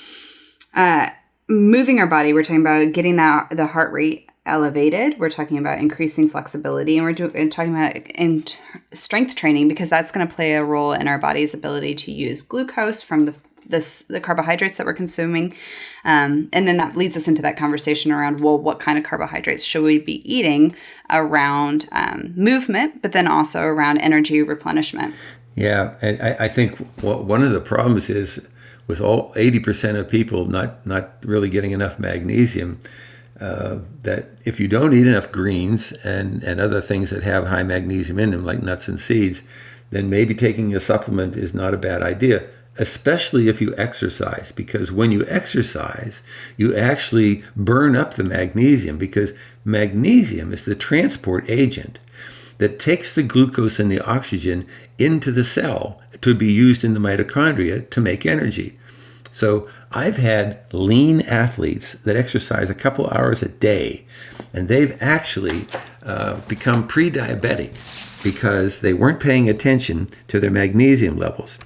uh, 0.75 1.09
moving 1.49 1.99
our 1.99 2.06
body, 2.06 2.35
we're 2.35 2.42
talking 2.42 2.61
about 2.61 2.92
getting 2.92 3.16
that 3.16 3.49
the 3.50 3.66
heart 3.66 3.92
rate 3.92 4.30
elevated. 4.46 5.18
We're 5.18 5.30
talking 5.30 5.58
about 5.58 5.78
increasing 5.78 6.28
flexibility, 6.28 6.96
and 6.96 7.04
we're 7.04 7.12
do- 7.12 7.48
talking 7.48 7.74
about 7.74 7.96
in 7.96 8.44
strength 8.92 9.34
training 9.34 9.68
because 9.68 9.90
that's 9.90 10.12
going 10.12 10.26
to 10.26 10.34
play 10.34 10.54
a 10.54 10.64
role 10.64 10.92
in 10.92 11.08
our 11.08 11.18
body's 11.18 11.54
ability 11.54 11.94
to 11.96 12.12
use 12.12 12.42
glucose 12.42 13.02
from 13.02 13.26
the 13.26 13.36
this 13.68 14.04
the 14.04 14.20
carbohydrates 14.20 14.76
that 14.76 14.86
we're 14.86 14.94
consuming, 14.94 15.52
um, 16.04 16.48
and 16.52 16.68
then 16.68 16.76
that 16.76 16.96
leads 16.96 17.16
us 17.16 17.26
into 17.26 17.42
that 17.42 17.56
conversation 17.56 18.12
around 18.12 18.40
well, 18.40 18.58
what 18.58 18.78
kind 18.78 18.96
of 18.96 19.02
carbohydrates 19.02 19.64
should 19.64 19.82
we 19.82 19.98
be 19.98 20.22
eating 20.32 20.74
around 21.10 21.88
um, 21.90 22.32
movement, 22.36 23.02
but 23.02 23.12
then 23.12 23.26
also 23.26 23.64
around 23.64 23.98
energy 23.98 24.42
replenishment. 24.42 25.14
Yeah, 25.56 25.94
I, 26.02 26.44
I 26.44 26.48
think 26.48 26.76
one 27.00 27.42
of 27.42 27.50
the 27.50 27.60
problems 27.60 28.10
is 28.10 28.40
with 28.86 29.00
all 29.00 29.32
80% 29.34 29.96
of 29.98 30.08
people 30.08 30.46
not, 30.46 30.86
not 30.86 31.24
really 31.24 31.48
getting 31.48 31.72
enough 31.72 31.98
magnesium, 31.98 32.78
uh, 33.40 33.78
that 34.00 34.31
if 34.45 34.59
you 34.59 34.69
don't 34.69 34.95
eat 34.95 35.07
enough 35.07 35.31
greens 35.31 35.93
and, 35.93 36.43
and 36.43 36.61
other 36.61 36.81
things 36.81 37.11
that 37.11 37.23
have 37.23 37.47
high 37.47 37.62
magnesium 37.62 38.19
in 38.19 38.31
them, 38.31 38.45
like 38.45 38.62
nuts 38.62 38.88
and 38.88 38.99
seeds, 38.99 39.43
then 39.90 40.09
maybe 40.09 40.35
taking 40.35 40.75
a 40.75 40.81
supplement 40.81 41.37
is 41.37 41.55
not 41.55 41.75
a 41.75 41.78
bad 41.78 42.02
idea, 42.02 42.49
especially 42.78 43.49
if 43.49 43.61
you 43.61 43.75
exercise. 43.76 44.52
Because 44.52 44.90
when 44.90 45.12
you 45.12 45.26
exercise, 45.28 46.23
you 46.57 46.75
actually 46.75 47.45
burn 47.55 47.95
up 47.95 48.14
the 48.14 48.25
magnesium 48.25 48.99
because 48.99 49.33
magnesium 49.64 50.52
is 50.52 50.64
the 50.64 50.75
transport 50.75 51.45
agent 51.49 51.99
that 52.59 52.81
takes 52.81 53.14
the 53.14 53.23
glucose 53.23 53.78
and 53.78 53.90
the 53.90 54.00
oxygen 54.00 54.66
into 54.99 55.31
the 55.31 55.45
cell 55.45 56.00
to 56.23 56.35
be 56.35 56.50
used 56.50 56.85
in 56.85 56.95
the 56.95 57.00
mitochondria 57.00 57.88
to 57.90 58.00
make 58.00 58.25
energy. 58.25 58.78
So 59.31 59.69
I've 59.96 60.18
had 60.18 60.58
lean 60.74 61.22
athletes 61.22 61.94
that 62.04 62.16
exercise 62.16 62.68
a 62.68 62.74
couple 62.74 63.06
hours 63.06 63.42
a 63.42 63.48
day, 63.48 64.04
and 64.52 64.68
they've 64.68 64.94
actually 65.00 65.66
uh, 66.02 66.34
become 66.48 66.86
pre 66.86 67.10
diabetic 67.10 68.22
because 68.22 68.82
they 68.82 68.92
weren't 68.92 69.20
paying 69.20 69.48
attention 69.48 70.08
to 70.28 70.38
their 70.38 70.50
magnesium 70.50 71.16
levels. 71.16 71.58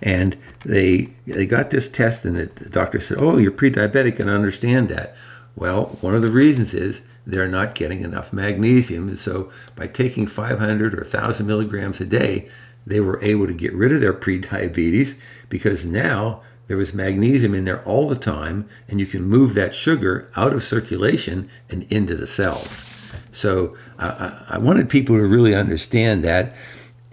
And 0.00 0.38
they, 0.64 1.08
they 1.26 1.44
got 1.44 1.70
this 1.70 1.88
test, 1.88 2.24
and 2.24 2.36
the 2.36 2.68
doctor 2.68 3.00
said, 3.00 3.18
Oh, 3.18 3.38
you're 3.38 3.50
pre 3.50 3.68
diabetic, 3.68 4.20
and 4.20 4.30
I 4.30 4.34
understand 4.34 4.88
that. 4.90 5.16
Well, 5.56 5.86
one 6.02 6.14
of 6.14 6.22
the 6.22 6.30
reasons 6.30 6.72
is 6.72 7.02
they're 7.26 7.48
not 7.48 7.74
getting 7.74 8.02
enough 8.02 8.32
magnesium. 8.32 9.08
And 9.08 9.18
so 9.18 9.50
by 9.74 9.88
taking 9.88 10.28
500 10.28 10.94
or 10.94 10.98
1,000 10.98 11.44
milligrams 11.44 12.00
a 12.00 12.04
day, 12.04 12.48
they 12.86 13.00
were 13.00 13.20
able 13.24 13.48
to 13.48 13.54
get 13.54 13.74
rid 13.74 13.90
of 13.90 14.00
their 14.00 14.12
pre-diabetes 14.24 15.16
because 15.48 15.84
now 15.84 16.40
there 16.66 16.76
was 16.76 16.94
magnesium 16.94 17.54
in 17.54 17.64
there 17.64 17.84
all 17.84 18.08
the 18.08 18.16
time 18.16 18.68
and 18.88 19.00
you 19.00 19.06
can 19.06 19.22
move 19.22 19.54
that 19.54 19.74
sugar 19.74 20.30
out 20.36 20.54
of 20.54 20.64
circulation 20.64 21.48
and 21.68 21.84
into 21.84 22.14
the 22.14 22.26
cells. 22.26 22.90
So 23.32 23.76
uh, 23.98 24.44
I 24.48 24.58
wanted 24.58 24.88
people 24.88 25.16
to 25.16 25.26
really 25.26 25.54
understand 25.54 26.24
that. 26.24 26.54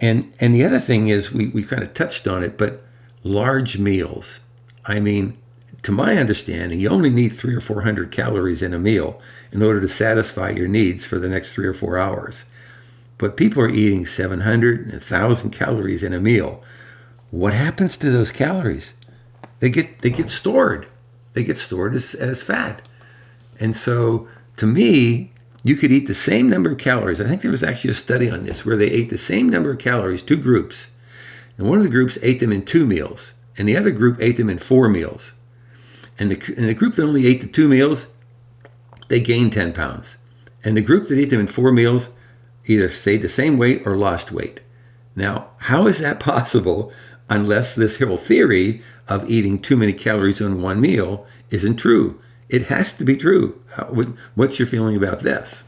And, 0.00 0.32
and 0.40 0.54
the 0.54 0.64
other 0.64 0.80
thing 0.80 1.08
is, 1.08 1.32
we, 1.32 1.48
we 1.48 1.62
kind 1.62 1.82
of 1.82 1.94
touched 1.94 2.26
on 2.26 2.42
it, 2.42 2.56
but 2.56 2.82
large 3.22 3.78
meals. 3.78 4.40
I 4.84 5.00
mean, 5.00 5.36
to 5.82 5.92
my 5.92 6.16
understanding, 6.16 6.80
you 6.80 6.88
only 6.88 7.10
need 7.10 7.30
three 7.30 7.54
or 7.54 7.60
four 7.60 7.82
hundred 7.82 8.10
calories 8.10 8.62
in 8.62 8.72
a 8.72 8.78
meal 8.78 9.20
in 9.50 9.62
order 9.62 9.80
to 9.80 9.88
satisfy 9.88 10.50
your 10.50 10.68
needs 10.68 11.04
for 11.04 11.18
the 11.18 11.28
next 11.28 11.52
three 11.52 11.66
or 11.66 11.74
four 11.74 11.98
hours. 11.98 12.44
But 13.18 13.36
people 13.36 13.62
are 13.62 13.68
eating 13.68 14.06
700 14.06 14.80
and 14.80 14.92
1,000 14.92 15.50
calories 15.50 16.02
in 16.02 16.12
a 16.12 16.20
meal. 16.20 16.62
What 17.30 17.52
happens 17.52 17.96
to 17.98 18.10
those 18.10 18.32
calories? 18.32 18.94
They 19.62 19.70
get 19.70 20.00
they 20.00 20.10
get 20.10 20.28
stored. 20.28 20.88
They 21.34 21.44
get 21.44 21.56
stored 21.56 21.94
as, 21.94 22.16
as 22.16 22.42
fat. 22.42 22.82
And 23.60 23.76
so 23.76 24.26
to 24.56 24.66
me, 24.66 25.30
you 25.62 25.76
could 25.76 25.92
eat 25.92 26.08
the 26.08 26.14
same 26.14 26.50
number 26.50 26.72
of 26.72 26.78
calories. 26.78 27.20
I 27.20 27.28
think 27.28 27.42
there 27.42 27.50
was 27.50 27.62
actually 27.62 27.92
a 27.92 27.94
study 27.94 28.28
on 28.28 28.44
this 28.44 28.66
where 28.66 28.76
they 28.76 28.90
ate 28.90 29.08
the 29.08 29.16
same 29.16 29.48
number 29.48 29.70
of 29.70 29.78
calories, 29.78 30.20
two 30.20 30.36
groups. 30.36 30.88
And 31.56 31.68
one 31.68 31.78
of 31.78 31.84
the 31.84 31.90
groups 31.90 32.18
ate 32.22 32.40
them 32.40 32.50
in 32.50 32.64
two 32.64 32.84
meals, 32.84 33.34
and 33.56 33.68
the 33.68 33.76
other 33.76 33.92
group 33.92 34.20
ate 34.20 34.36
them 34.36 34.50
in 34.50 34.58
four 34.58 34.88
meals. 34.88 35.32
And 36.18 36.32
the, 36.32 36.54
and 36.56 36.68
the 36.68 36.74
group 36.74 36.96
that 36.96 37.04
only 37.04 37.28
ate 37.28 37.40
the 37.40 37.46
two 37.46 37.68
meals, 37.68 38.06
they 39.06 39.20
gained 39.20 39.52
10 39.52 39.74
pounds. 39.74 40.16
And 40.64 40.76
the 40.76 40.82
group 40.82 41.06
that 41.06 41.18
ate 41.18 41.30
them 41.30 41.40
in 41.40 41.46
four 41.46 41.70
meals 41.70 42.08
either 42.66 42.90
stayed 42.90 43.22
the 43.22 43.28
same 43.28 43.58
weight 43.58 43.86
or 43.86 43.96
lost 43.96 44.32
weight. 44.32 44.60
Now, 45.14 45.50
how 45.58 45.86
is 45.86 45.98
that 45.98 46.18
possible 46.32 46.92
unless 47.28 47.76
this 47.76 47.98
whole 47.98 48.16
theory 48.16 48.82
of 49.12 49.30
eating 49.30 49.60
too 49.60 49.76
many 49.76 49.92
calories 49.92 50.40
in 50.40 50.62
one 50.62 50.80
meal 50.80 51.26
isn't 51.50 51.76
true? 51.76 52.20
It 52.48 52.66
has 52.66 52.92
to 52.94 53.04
be 53.04 53.16
true. 53.16 53.60
What's 54.34 54.58
your 54.58 54.68
feeling 54.68 54.96
about 54.96 55.20
this? 55.20 55.64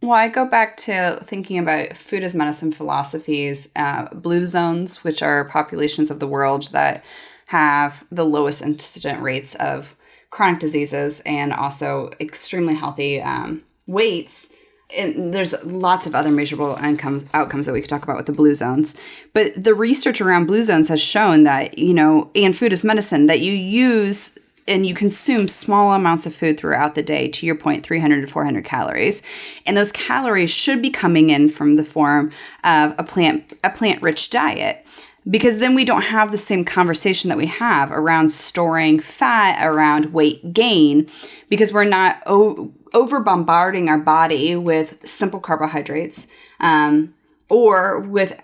Well, 0.00 0.12
I 0.12 0.28
go 0.28 0.44
back 0.44 0.76
to 0.78 1.18
thinking 1.24 1.58
about 1.58 1.96
food 1.96 2.22
as 2.22 2.34
medicine 2.34 2.70
philosophies, 2.70 3.70
uh, 3.74 4.14
blue 4.14 4.46
zones, 4.46 5.02
which 5.02 5.22
are 5.22 5.48
populations 5.48 6.10
of 6.10 6.20
the 6.20 6.28
world 6.28 6.68
that 6.72 7.04
have 7.46 8.04
the 8.10 8.24
lowest 8.24 8.62
incident 8.62 9.20
rates 9.20 9.54
of 9.56 9.96
chronic 10.30 10.60
diseases 10.60 11.20
and 11.26 11.52
also 11.52 12.10
extremely 12.20 12.74
healthy 12.74 13.20
um, 13.20 13.64
weights. 13.86 14.54
And 14.96 15.34
there's 15.34 15.62
lots 15.64 16.06
of 16.06 16.14
other 16.14 16.30
measurable 16.30 16.76
income 16.82 17.24
outcomes 17.34 17.66
that 17.66 17.72
we 17.72 17.80
could 17.80 17.90
talk 17.90 18.04
about 18.04 18.16
with 18.16 18.26
the 18.26 18.32
blue 18.32 18.54
zones. 18.54 18.98
But 19.34 19.52
the 19.62 19.74
research 19.74 20.20
around 20.20 20.46
blue 20.46 20.62
zones 20.62 20.88
has 20.88 21.02
shown 21.02 21.42
that, 21.42 21.78
you 21.78 21.92
know, 21.92 22.30
and 22.34 22.56
food 22.56 22.72
is 22.72 22.84
medicine, 22.84 23.26
that 23.26 23.40
you 23.40 23.52
use 23.52 24.38
and 24.66 24.86
you 24.86 24.94
consume 24.94 25.48
small 25.48 25.92
amounts 25.92 26.26
of 26.26 26.34
food 26.34 26.58
throughout 26.58 26.94
the 26.94 27.02
day 27.02 27.28
to 27.28 27.46
your 27.46 27.54
point 27.54 27.84
300 27.84 28.20
to 28.20 28.26
400 28.26 28.64
calories 28.64 29.22
and 29.64 29.76
those 29.76 29.90
calories 29.92 30.50
should 30.50 30.82
be 30.82 30.90
coming 30.90 31.30
in 31.30 31.48
from 31.48 31.76
the 31.76 31.84
form 31.84 32.30
of 32.64 32.94
a 32.98 33.02
plant 33.02 33.50
a 33.64 33.70
plant 33.70 34.02
rich 34.02 34.28
diet 34.28 34.84
because 35.28 35.58
then 35.58 35.74
we 35.74 35.84
don't 35.84 36.02
have 36.02 36.30
the 36.30 36.38
same 36.38 36.64
conversation 36.64 37.28
that 37.28 37.36
we 37.36 37.46
have 37.46 37.90
around 37.90 38.30
storing 38.30 38.98
fat, 38.98 39.64
around 39.66 40.06
weight 40.12 40.52
gain, 40.52 41.06
because 41.48 41.72
we're 41.72 41.84
not 41.84 42.22
o- 42.26 42.72
over 42.94 43.20
bombarding 43.20 43.88
our 43.88 43.98
body 43.98 44.56
with 44.56 45.06
simple 45.06 45.40
carbohydrates 45.40 46.32
um, 46.60 47.14
or 47.48 48.00
with 48.00 48.40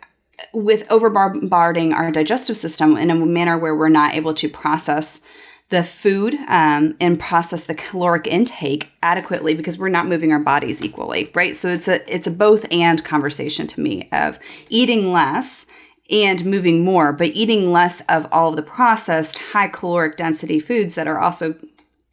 with 0.53 0.91
over 0.91 1.11
bombarding 1.11 1.93
our 1.93 2.11
digestive 2.11 2.57
system 2.57 2.97
in 2.97 3.11
a 3.11 3.15
manner 3.15 3.57
where 3.59 3.77
we're 3.77 3.89
not 3.89 4.15
able 4.15 4.35
to 4.35 4.49
process 4.49 5.23
the 5.69 5.83
food 5.83 6.35
um, 6.49 6.97
and 7.01 7.19
process 7.19 7.65
the 7.65 7.75
caloric 7.75 8.27
intake 8.27 8.91
adequately 9.03 9.55
because 9.55 9.79
we're 9.79 9.89
not 9.89 10.07
moving 10.07 10.33
our 10.33 10.39
bodies 10.39 10.85
equally 10.85 11.31
right? 11.35 11.57
So 11.57 11.69
it's 11.69 11.89
a 11.89 11.99
it's 12.13 12.27
a 12.27 12.33
both 12.33 12.67
and 12.73 13.03
conversation 13.05 13.67
to 13.69 13.81
me 13.81 14.09
of 14.13 14.39
eating 14.69 15.13
less 15.13 15.67
and 16.11 16.45
moving 16.45 16.85
more, 16.85 17.13
but 17.13 17.29
eating 17.29 17.73
less 17.73 18.03
of 18.03 18.27
all 18.31 18.51
of 18.51 18.57
the 18.57 18.63
processed 18.63 19.39
high 19.39 19.69
caloric 19.69 20.17
density 20.17 20.61
foods 20.61 20.97
that 20.97 21.07
are 21.07 21.19
also 21.19 21.55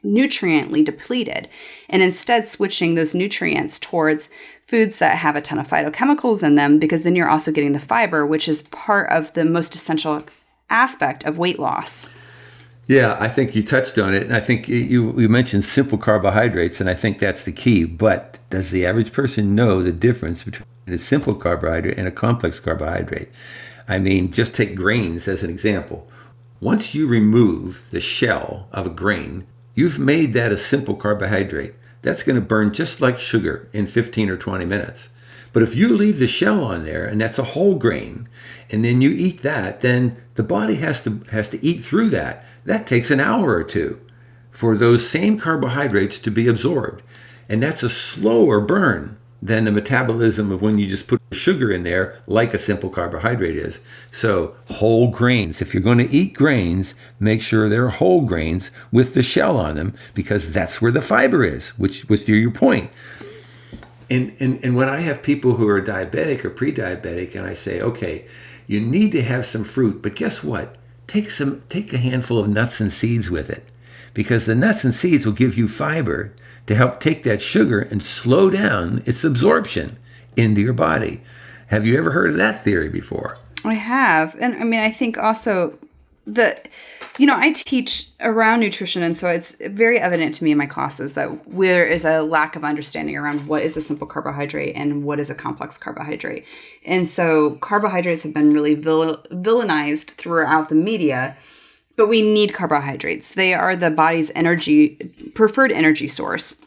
nutriently 0.04 0.84
depleted, 0.84 1.48
and 1.90 2.02
instead 2.02 2.48
switching 2.48 2.96
those 2.96 3.14
nutrients 3.14 3.80
towards 3.80 4.30
foods 4.66 5.00
that 5.00 5.18
have 5.18 5.36
a 5.36 5.42
ton 5.42 5.60
of 5.60 5.68
phytochemicals 5.68 6.44
in 6.44 6.56
them, 6.56 6.80
because 6.80 7.04
then 7.04 7.16
you're 7.16 7.30
also 7.30 7.52
getting 7.52 7.74
the 7.74 7.80
fiber, 7.80 8.26
which 8.26 8.48
is 8.48 8.64
part 8.64 9.10
of 9.12 9.34
the 9.34 9.46
most 9.46 9.76
essential 9.76 10.24
aspect 10.70 11.26
of 11.26 11.38
weight 11.38 11.60
loss. 11.60 12.10
Yeah, 12.88 13.16
I 13.20 13.30
think 13.30 13.56
you 13.56 13.64
touched 13.64 13.98
on 13.98 14.14
it. 14.14 14.24
And 14.24 14.36
I 14.36 14.40
think 14.40 14.68
you, 14.68 15.18
you 15.20 15.30
mentioned 15.30 15.64
simple 15.64 15.98
carbohydrates, 15.98 16.82
and 16.82 16.90
I 16.90 16.94
think 16.94 17.20
that's 17.20 17.44
the 17.44 17.52
key. 17.52 17.86
But 17.86 18.38
does 18.50 18.72
the 18.72 18.86
average 18.86 19.14
person 19.14 19.56
know 19.56 19.82
the 19.82 19.92
difference 19.92 20.44
between 20.44 20.66
a 20.88 20.98
simple 20.98 21.36
carbohydrate 21.36 21.98
and 21.98 22.08
a 22.08 22.12
complex 22.12 22.60
carbohydrate? 22.60 23.30
I 23.88 24.00
mean, 24.00 24.32
just 24.32 24.54
take 24.54 24.76
grains 24.76 25.28
as 25.28 25.44
an 25.44 25.50
example. 25.50 26.10
Once 26.60 26.94
you 26.94 27.08
remove 27.08 27.84
the 27.92 28.02
shell 28.02 28.68
of 28.72 28.86
a 28.86 28.90
grain, 28.90 29.48
you've 29.76 30.00
made 30.00 30.34
that 30.34 30.52
a 30.52 30.58
simple 30.58 30.96
carbohydrate. 30.96 31.76
That's 32.02 32.24
going 32.24 32.36
to 32.36 32.42
burn 32.42 32.74
just 32.74 33.00
like 33.00 33.20
sugar 33.20 33.70
in 33.74 33.88
15 33.88 34.30
or 34.30 34.38
20 34.38 34.66
minutes. 34.66 35.10
But 35.54 35.64
if 35.64 35.76
you 35.76 35.96
leave 35.96 36.20
the 36.20 36.28
shell 36.28 36.64
on 36.64 36.86
there 36.86 37.06
and 37.06 37.20
that's 37.20 37.40
a 37.40 37.44
whole 37.44 37.76
grain, 37.76 38.28
and 38.70 38.86
then 38.86 39.02
you 39.02 39.12
eat 39.12 39.42
that, 39.42 39.82
then 39.82 40.22
the 40.36 40.44
body 40.44 40.76
has 40.76 41.02
to 41.04 41.22
has 41.32 41.50
to 41.50 41.64
eat 41.64 41.84
through 41.84 42.10
that. 42.10 42.46
That 42.66 42.88
takes 42.88 43.12
an 43.12 43.20
hour 43.20 43.54
or 43.54 43.64
two 43.64 44.00
for 44.50 44.76
those 44.76 45.08
same 45.08 45.38
carbohydrates 45.38 46.20
to 46.20 46.32
be 46.32 46.48
absorbed. 46.48 47.04
And 47.50 47.62
that's 47.62 47.84
a 47.84 47.90
slower 47.90 48.62
burn 48.62 49.18
than 49.42 49.66
the 49.66 49.72
metabolism 49.72 50.52
of 50.52 50.62
when 50.62 50.78
you 50.78 50.88
just 50.88 51.08
put 51.08 51.20
sugar 51.32 51.72
in 51.72 51.84
there, 51.84 52.22
like 52.28 52.54
a 52.54 52.60
simple 52.60 52.90
carbohydrate 52.90 53.58
is. 53.58 53.82
So, 54.12 54.56
whole 54.70 55.10
grains. 55.10 55.62
If 55.62 55.74
you're 55.74 55.82
going 55.82 55.98
to 55.98 56.10
eat 56.10 56.34
grains, 56.34 56.94
make 57.20 57.42
sure 57.42 57.68
they're 57.68 57.90
whole 57.90 58.22
grains 58.22 58.70
with 58.92 59.14
the 59.14 59.24
shell 59.24 59.58
on 59.58 59.76
them 59.76 59.96
because 60.14 60.52
that's 60.52 60.82
where 60.82 60.92
the 60.92 61.02
fiber 61.02 61.44
is, 61.44 61.70
which 61.70 62.08
was 62.08 62.24
to 62.26 62.36
your 62.36 62.52
point. 62.52 62.92
And, 64.10 64.36
and, 64.40 64.64
and 64.64 64.76
when 64.76 64.90
I 64.90 65.00
have 65.00 65.24
people 65.24 65.54
who 65.54 65.68
are 65.68 65.82
diabetic 65.82 66.46
or 66.46 66.50
pre 66.50 66.72
diabetic, 66.72 67.34
and 67.34 67.48
I 67.48 67.54
say, 67.54 67.82
okay, 67.82 68.28
you 68.68 68.80
need 68.80 69.12
to 69.14 69.24
have 69.24 69.46
some 69.46 69.64
fruit, 69.64 70.02
but 70.02 70.16
guess 70.16 70.44
what? 70.44 70.76
Take, 71.08 71.32
some, 71.32 71.62
take 71.68 71.92
a 71.94 71.98
handful 71.98 72.38
of 72.38 72.48
nuts 72.48 72.80
and 72.80 72.94
seeds 72.94 73.30
with 73.30 73.50
it 73.50 73.66
because 74.14 74.46
the 74.46 74.56
nuts 74.56 74.84
and 74.84 74.94
seeds 74.94 75.26
will 75.26 75.34
give 75.34 75.58
you 75.58 75.68
fiber 75.68 76.34
to 76.72 76.78
help 76.78 77.02
take 77.02 77.24
that 77.24 77.42
sugar 77.42 77.82
and 77.82 78.02
slow 78.02 78.50
down 78.50 79.04
its 79.06 79.26
absorption 79.26 79.98
into 80.38 80.62
your 80.62 80.72
body. 80.72 81.20
Have 81.68 81.86
you 81.86 81.98
ever 81.98 82.12
heard 82.12 82.32
of 82.32 82.38
that 82.38 82.64
theory 82.64 82.88
before? 82.88 83.38
I 83.66 83.74
have. 83.74 84.38
And 84.40 84.56
I 84.56 84.64
mean, 84.64 84.80
I 84.80 84.90
think 84.90 85.18
also 85.18 85.78
the 86.26 86.58
you 87.18 87.26
know 87.26 87.36
i 87.36 87.52
teach 87.52 88.10
around 88.20 88.60
nutrition 88.60 89.02
and 89.02 89.18
so 89.18 89.28
it's 89.28 89.56
very 89.70 90.00
evident 90.00 90.36
to 90.36 90.44
me 90.44 90.52
in 90.52 90.58
my 90.58 90.68
classes 90.68 91.16
that 91.16 91.32
there 91.48 91.84
is 91.84 92.06
a 92.06 92.22
lack 92.22 92.56
of 92.56 92.64
understanding 92.64 93.18
around 93.18 93.48
what 93.48 93.64
is 93.64 93.76
a 93.76 93.82
simple 93.82 94.06
carbohydrate 94.06 94.76
and 94.76 95.04
what 95.04 95.20
is 95.20 95.32
a 95.32 95.36
complex 95.36 95.80
carbohydrate 95.80 96.46
and 96.86 97.10
so 97.10 97.56
carbohydrates 97.56 98.22
have 98.22 98.36
been 98.36 98.54
really 98.54 98.76
vil- 98.76 99.18
villainized 99.32 100.12
throughout 100.12 100.70
the 100.70 100.76
media 100.76 101.36
but 101.96 102.08
we 102.08 102.22
need 102.22 102.54
carbohydrates. 102.54 103.34
They 103.34 103.54
are 103.54 103.76
the 103.76 103.92
body's 103.92 104.32
energy 104.36 104.90
preferred 105.36 105.72
energy 105.72 106.08
source 106.08 106.62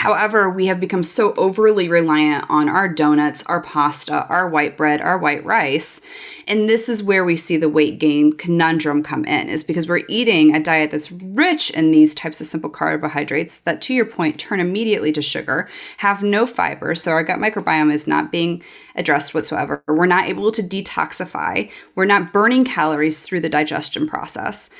However, 0.00 0.48
we 0.48 0.64
have 0.64 0.80
become 0.80 1.02
so 1.02 1.34
overly 1.34 1.86
reliant 1.86 2.46
on 2.48 2.70
our 2.70 2.88
donuts, 2.88 3.44
our 3.44 3.62
pasta, 3.62 4.26
our 4.28 4.48
white 4.48 4.74
bread, 4.74 5.02
our 5.02 5.18
white 5.18 5.44
rice. 5.44 6.00
And 6.48 6.66
this 6.66 6.88
is 6.88 7.02
where 7.02 7.22
we 7.22 7.36
see 7.36 7.58
the 7.58 7.68
weight 7.68 7.98
gain 7.98 8.32
conundrum 8.32 9.02
come 9.02 9.26
in, 9.26 9.50
is 9.50 9.62
because 9.62 9.86
we're 9.86 10.06
eating 10.08 10.56
a 10.56 10.62
diet 10.62 10.90
that's 10.90 11.12
rich 11.12 11.68
in 11.68 11.90
these 11.90 12.14
types 12.14 12.40
of 12.40 12.46
simple 12.46 12.70
carbohydrates 12.70 13.58
that, 13.58 13.82
to 13.82 13.94
your 13.94 14.06
point, 14.06 14.40
turn 14.40 14.58
immediately 14.58 15.12
to 15.12 15.20
sugar, 15.20 15.68
have 15.98 16.22
no 16.22 16.46
fiber. 16.46 16.94
So 16.94 17.10
our 17.10 17.22
gut 17.22 17.38
microbiome 17.38 17.92
is 17.92 18.06
not 18.06 18.32
being 18.32 18.62
addressed 18.96 19.34
whatsoever. 19.34 19.84
We're 19.86 20.06
not 20.06 20.24
able 20.24 20.50
to 20.52 20.62
detoxify. 20.62 21.70
We're 21.94 22.06
not 22.06 22.32
burning 22.32 22.64
calories 22.64 23.22
through 23.22 23.40
the 23.40 23.50
digestion 23.50 24.06
process 24.06 24.70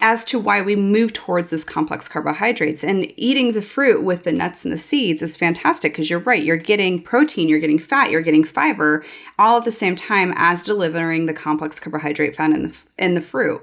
as 0.00 0.24
to 0.26 0.38
why 0.38 0.60
we 0.60 0.76
move 0.76 1.12
towards 1.12 1.50
those 1.50 1.64
complex 1.64 2.08
carbohydrates. 2.08 2.84
And 2.84 3.12
eating 3.16 3.52
the 3.52 3.62
fruit 3.62 4.02
with 4.02 4.24
the 4.24 4.32
nuts 4.32 4.64
and 4.64 4.72
the 4.72 4.78
seeds 4.78 5.22
is 5.22 5.36
fantastic 5.36 5.92
because 5.92 6.10
you're 6.10 6.18
right, 6.20 6.42
you're 6.42 6.56
getting 6.56 7.02
protein, 7.02 7.48
you're 7.48 7.58
getting 7.58 7.78
fat, 7.78 8.10
you're 8.10 8.20
getting 8.20 8.44
fiber, 8.44 9.04
all 9.38 9.58
at 9.58 9.64
the 9.64 9.72
same 9.72 9.96
time 9.96 10.32
as 10.36 10.62
delivering 10.62 11.26
the 11.26 11.34
complex 11.34 11.80
carbohydrate 11.80 12.36
found 12.36 12.54
in 12.54 12.64
the 12.64 12.82
in 12.98 13.14
the 13.14 13.20
fruit. 13.20 13.62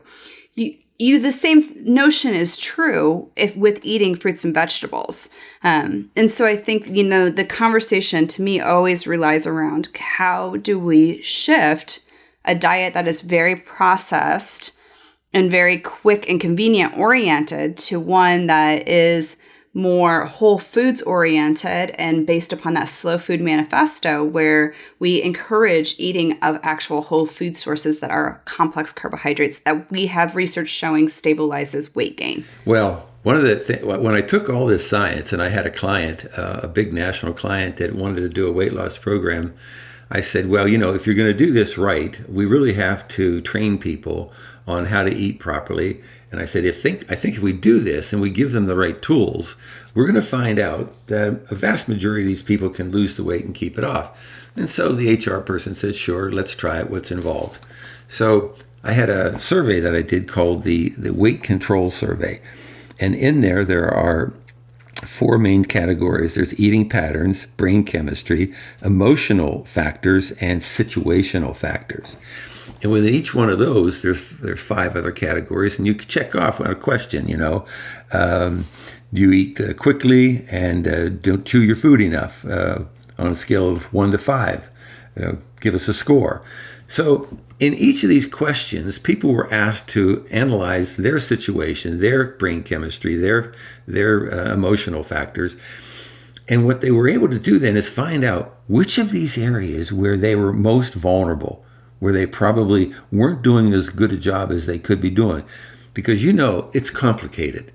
You, 0.56 0.76
you 1.02 1.20
the 1.20 1.32
same 1.32 1.64
notion 1.84 2.34
is 2.34 2.58
true 2.58 3.30
if 3.36 3.56
with 3.58 3.84
eating 3.84 4.16
fruits 4.16 4.46
and 4.46 4.54
vegetables 4.54 5.30
um, 5.64 6.12
and 6.16 6.30
so 6.30 6.46
i 6.46 6.56
think 6.56 6.88
you 6.88 7.04
know 7.04 7.28
the 7.28 7.44
conversation 7.44 8.28
to 8.28 8.44
me 8.44 8.60
always 8.60 9.08
relies 9.08 9.48
around 9.48 9.90
how 9.98 10.58
do 10.58 10.78
we 10.78 11.20
shift 11.24 12.06
a 12.46 12.54
diet 12.54 12.94
that 12.94 13.08
is 13.08 13.22
very 13.22 13.56
processed 13.56 14.78
and 15.34 15.50
very 15.50 15.78
quick 15.78 16.30
and 16.30 16.40
convenient 16.40 16.98
oriented 16.98 17.78
to 17.78 18.00
one 18.00 18.48
that 18.48 18.88
is 18.88 19.38
more 19.74 20.26
whole 20.26 20.60
foods 20.60 21.02
oriented 21.04 21.92
and 21.98 22.28
based 22.28 22.52
upon 22.52 22.74
that 22.74 22.90
slow 22.90 23.18
food 23.18 23.40
manifesto 23.40 24.22
where 24.22 24.74
we 25.00 25.22
encourage 25.22 25.98
eating 25.98 26.38
of 26.42 26.60
actual 26.62 27.02
whole 27.02 27.26
food 27.26 27.56
sources 27.56 28.02
that 28.02 28.12
are 28.12 28.42
complex 28.44 28.92
carbohydrates 28.92 29.60
that 29.60 29.90
we 29.90 30.08
have 30.08 30.36
research 30.36 30.68
showing 30.68 31.08
stabilizes 31.08 31.96
weight 31.96 32.18
gain. 32.18 32.44
Well 32.66 33.08
one 33.24 33.36
of 33.36 33.44
the 33.44 33.64
th- 33.64 33.84
when 33.84 34.16
I 34.16 34.22
took 34.22 34.50
all 34.50 34.66
this 34.66 34.88
science 34.88 35.32
and 35.32 35.42
I 35.42 35.50
had 35.50 35.66
a 35.66 35.70
client, 35.70 36.26
uh, 36.38 36.62
a 36.64 36.68
big 36.68 36.92
national 36.92 37.34
client 37.34 37.78
that 37.78 37.96
wanted 37.96 38.22
to 38.22 38.30
do 38.30 38.48
a 38.48 38.52
weight 38.52 38.74
loss 38.74 38.98
program, 38.98 39.54
I 40.10 40.22
said, 40.22 40.50
well, 40.50 40.68
you 40.68 40.78
know, 40.78 40.94
if 40.94 41.06
you're 41.06 41.16
going 41.16 41.32
to 41.32 41.38
do 41.38 41.54
this 41.54 41.78
right, 41.78 42.20
we 42.28 42.46
really 42.46 42.74
have 42.74 43.08
to 43.10 43.40
train 43.42 43.78
people 43.78 44.34
on 44.68 44.88
how 44.88 45.04
to 45.04 45.14
eat 45.14 45.40
properly. 45.40 46.02
And 46.32 46.40
I 46.40 46.46
said, 46.46 46.66
if 46.66 46.82
think 46.82 47.12
I 47.12 47.16
think 47.16 47.36
if 47.36 47.42
we 47.42 47.54
do 47.54 47.80
this 47.80 48.14
and 48.14 48.22
we 48.22 48.30
give 48.30 48.52
them 48.52 48.66
the 48.66 48.76
right 48.76 49.02
tools, 49.02 49.56
we're 49.94 50.06
going 50.06 50.16
to 50.16 50.22
find 50.22 50.60
out 50.60 51.08
that 51.08 51.42
a 51.52 51.56
vast 51.56 51.90
majority 51.90 52.24
of 52.24 52.28
these 52.28 52.44
people 52.44 52.70
can 52.70 52.92
lose 52.92 53.16
the 53.16 53.24
weight 53.24 53.46
and 53.46 53.54
keep 53.54 53.78
it 53.78 53.84
off. 53.84 54.18
And 54.56 54.70
so 54.70 54.94
the 54.94 55.14
HR 55.14 55.40
person 55.40 55.76
said, 55.76 55.96
sure, 55.96 56.32
let's 56.32 56.56
try 56.56 56.80
it. 56.80 56.90
What's 56.90 57.12
involved? 57.12 57.60
So 58.08 58.54
I 58.84 58.94
had 58.94 59.10
a 59.10 59.40
survey 59.40 59.80
that 59.80 59.96
I 59.96 60.02
did 60.02 60.28
called 60.28 60.64
the, 60.64 60.90
the 60.98 61.14
weight 61.14 61.44
control 61.44 61.92
survey. 61.92 62.42
And 63.00 63.16
in 63.16 63.42
there, 63.42 63.64
there 63.64 63.90
are 63.90 64.34
four 64.96 65.38
main 65.38 65.66
categories 65.66 66.36
there's 66.36 66.58
eating 66.60 66.88
patterns, 66.88 67.46
brain 67.58 67.84
chemistry, 67.84 68.54
emotional 68.84 69.66
factors, 69.66 70.32
and 70.34 70.62
situational 70.62 71.56
factors. 71.56 72.16
And 72.82 72.92
within 72.92 73.14
each 73.14 73.36
one 73.36 73.50
of 73.50 73.60
those, 73.60 74.02
there's 74.02 74.28
there's 74.42 74.60
five 74.60 74.96
other 74.96 75.12
categories, 75.12 75.78
and 75.78 75.86
you 75.86 75.94
can 75.94 76.08
check 76.08 76.36
off 76.36 76.60
on 76.60 76.68
a 76.68 76.76
question. 76.76 77.28
You 77.28 77.38
know, 77.38 77.66
um, 78.12 78.66
do 79.14 79.22
you 79.22 79.32
eat 79.32 79.62
uh, 79.62 79.74
quickly 79.74 80.46
and 80.50 80.88
uh, 80.88 81.10
don't 81.10 81.46
chew 81.46 81.62
your 81.62 81.76
food 81.76 82.02
enough 82.02 82.46
uh, 82.46 82.80
on 83.18 83.32
a 83.32 83.36
scale 83.36 83.70
of 83.70 83.94
one 83.94 84.12
to 84.12 84.18
five? 84.18 84.70
Uh, 85.22 85.34
give 85.60 85.76
us 85.76 85.88
a 85.88 85.94
score. 85.94 86.42
So 86.88 87.38
in 87.60 87.74
each 87.76 88.04
of 88.04 88.10
these 88.10 88.26
questions, 88.26 88.98
people 88.98 89.34
were 89.34 89.54
asked 89.54 89.88
to 89.90 90.26
analyze 90.32 90.98
their 90.98 91.20
situation, 91.20 92.00
their 92.00 92.26
brain 92.26 92.64
chemistry, 92.64 93.16
their 93.16 93.54
their 93.88 94.34
uh, 94.34 94.54
emotional 94.54 95.04
factors. 95.04 95.56
And 96.50 96.66
what 96.66 96.82
they 96.82 96.92
were 96.92 97.08
able 97.08 97.30
to 97.30 97.40
do 97.40 97.60
then 97.60 97.78
is 97.78 97.88
find 97.88 98.24
out 98.24 98.58
which 98.68 98.98
of 98.98 99.12
these 99.12 99.38
areas 99.38 99.94
where 99.94 100.18
they 100.18 100.36
were 100.36 100.52
most 100.52 100.96
vulnerable 100.96 101.61
where 102.02 102.12
they 102.12 102.26
probably 102.26 102.94
weren't 103.12 103.44
doing 103.44 103.74
as 103.74 103.88
good 103.88 104.12
a 104.12 104.18
job 104.18 104.52
as 104.52 104.66
they 104.66 104.80
could 104.80 105.00
be 105.00 105.12
doing. 105.12 105.46
Because 105.94 106.24
you 106.24 106.34
know 106.34 106.70
it's 106.74 106.90
complicated. 106.90 107.72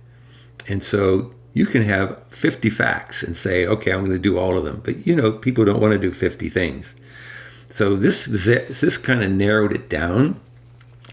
And 0.68 0.82
so 0.82 1.32
you 1.54 1.64
can 1.64 1.82
have 1.82 2.20
50 2.30 2.68
facts 2.68 3.22
and 3.22 3.36
say, 3.36 3.66
okay, 3.66 3.92
I'm 3.92 4.00
going 4.00 4.10
to 4.10 4.18
do 4.18 4.36
all 4.36 4.58
of 4.58 4.64
them. 4.64 4.82
But 4.84 5.06
you 5.06 5.14
know, 5.14 5.32
people 5.32 5.64
don't 5.64 5.80
want 5.80 5.92
to 5.92 5.98
do 5.98 6.10
50 6.10 6.50
things. 6.50 6.94
So 7.70 7.94
this 7.94 8.24
this 8.26 8.98
kind 8.98 9.22
of 9.22 9.30
narrowed 9.30 9.72
it 9.72 9.88
down 9.88 10.40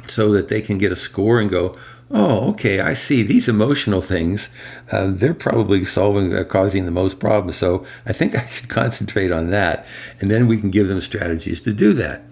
so 0.07 0.31
that 0.31 0.49
they 0.49 0.61
can 0.61 0.79
get 0.79 0.91
a 0.91 0.95
score 0.95 1.39
and 1.39 1.51
go, 1.51 1.77
oh, 2.09 2.49
okay, 2.49 2.79
I 2.79 2.93
see 2.93 3.21
these 3.21 3.47
emotional 3.47 4.01
things. 4.01 4.49
Uh, 4.91 5.07
they're 5.11 5.33
probably 5.33 5.85
solving, 5.85 6.33
uh, 6.35 6.43
causing 6.43 6.85
the 6.85 6.91
most 6.91 7.19
problems. 7.19 7.57
So 7.57 7.85
I 8.05 8.13
think 8.13 8.35
I 8.35 8.47
should 8.47 8.69
concentrate 8.81 9.31
on 9.31 9.49
that, 9.51 9.85
and 10.19 10.31
then 10.31 10.47
we 10.47 10.57
can 10.57 10.71
give 10.71 10.87
them 10.87 11.01
strategies 11.01 11.61
to 11.61 11.73
do 11.73 11.93
that. 11.93 12.23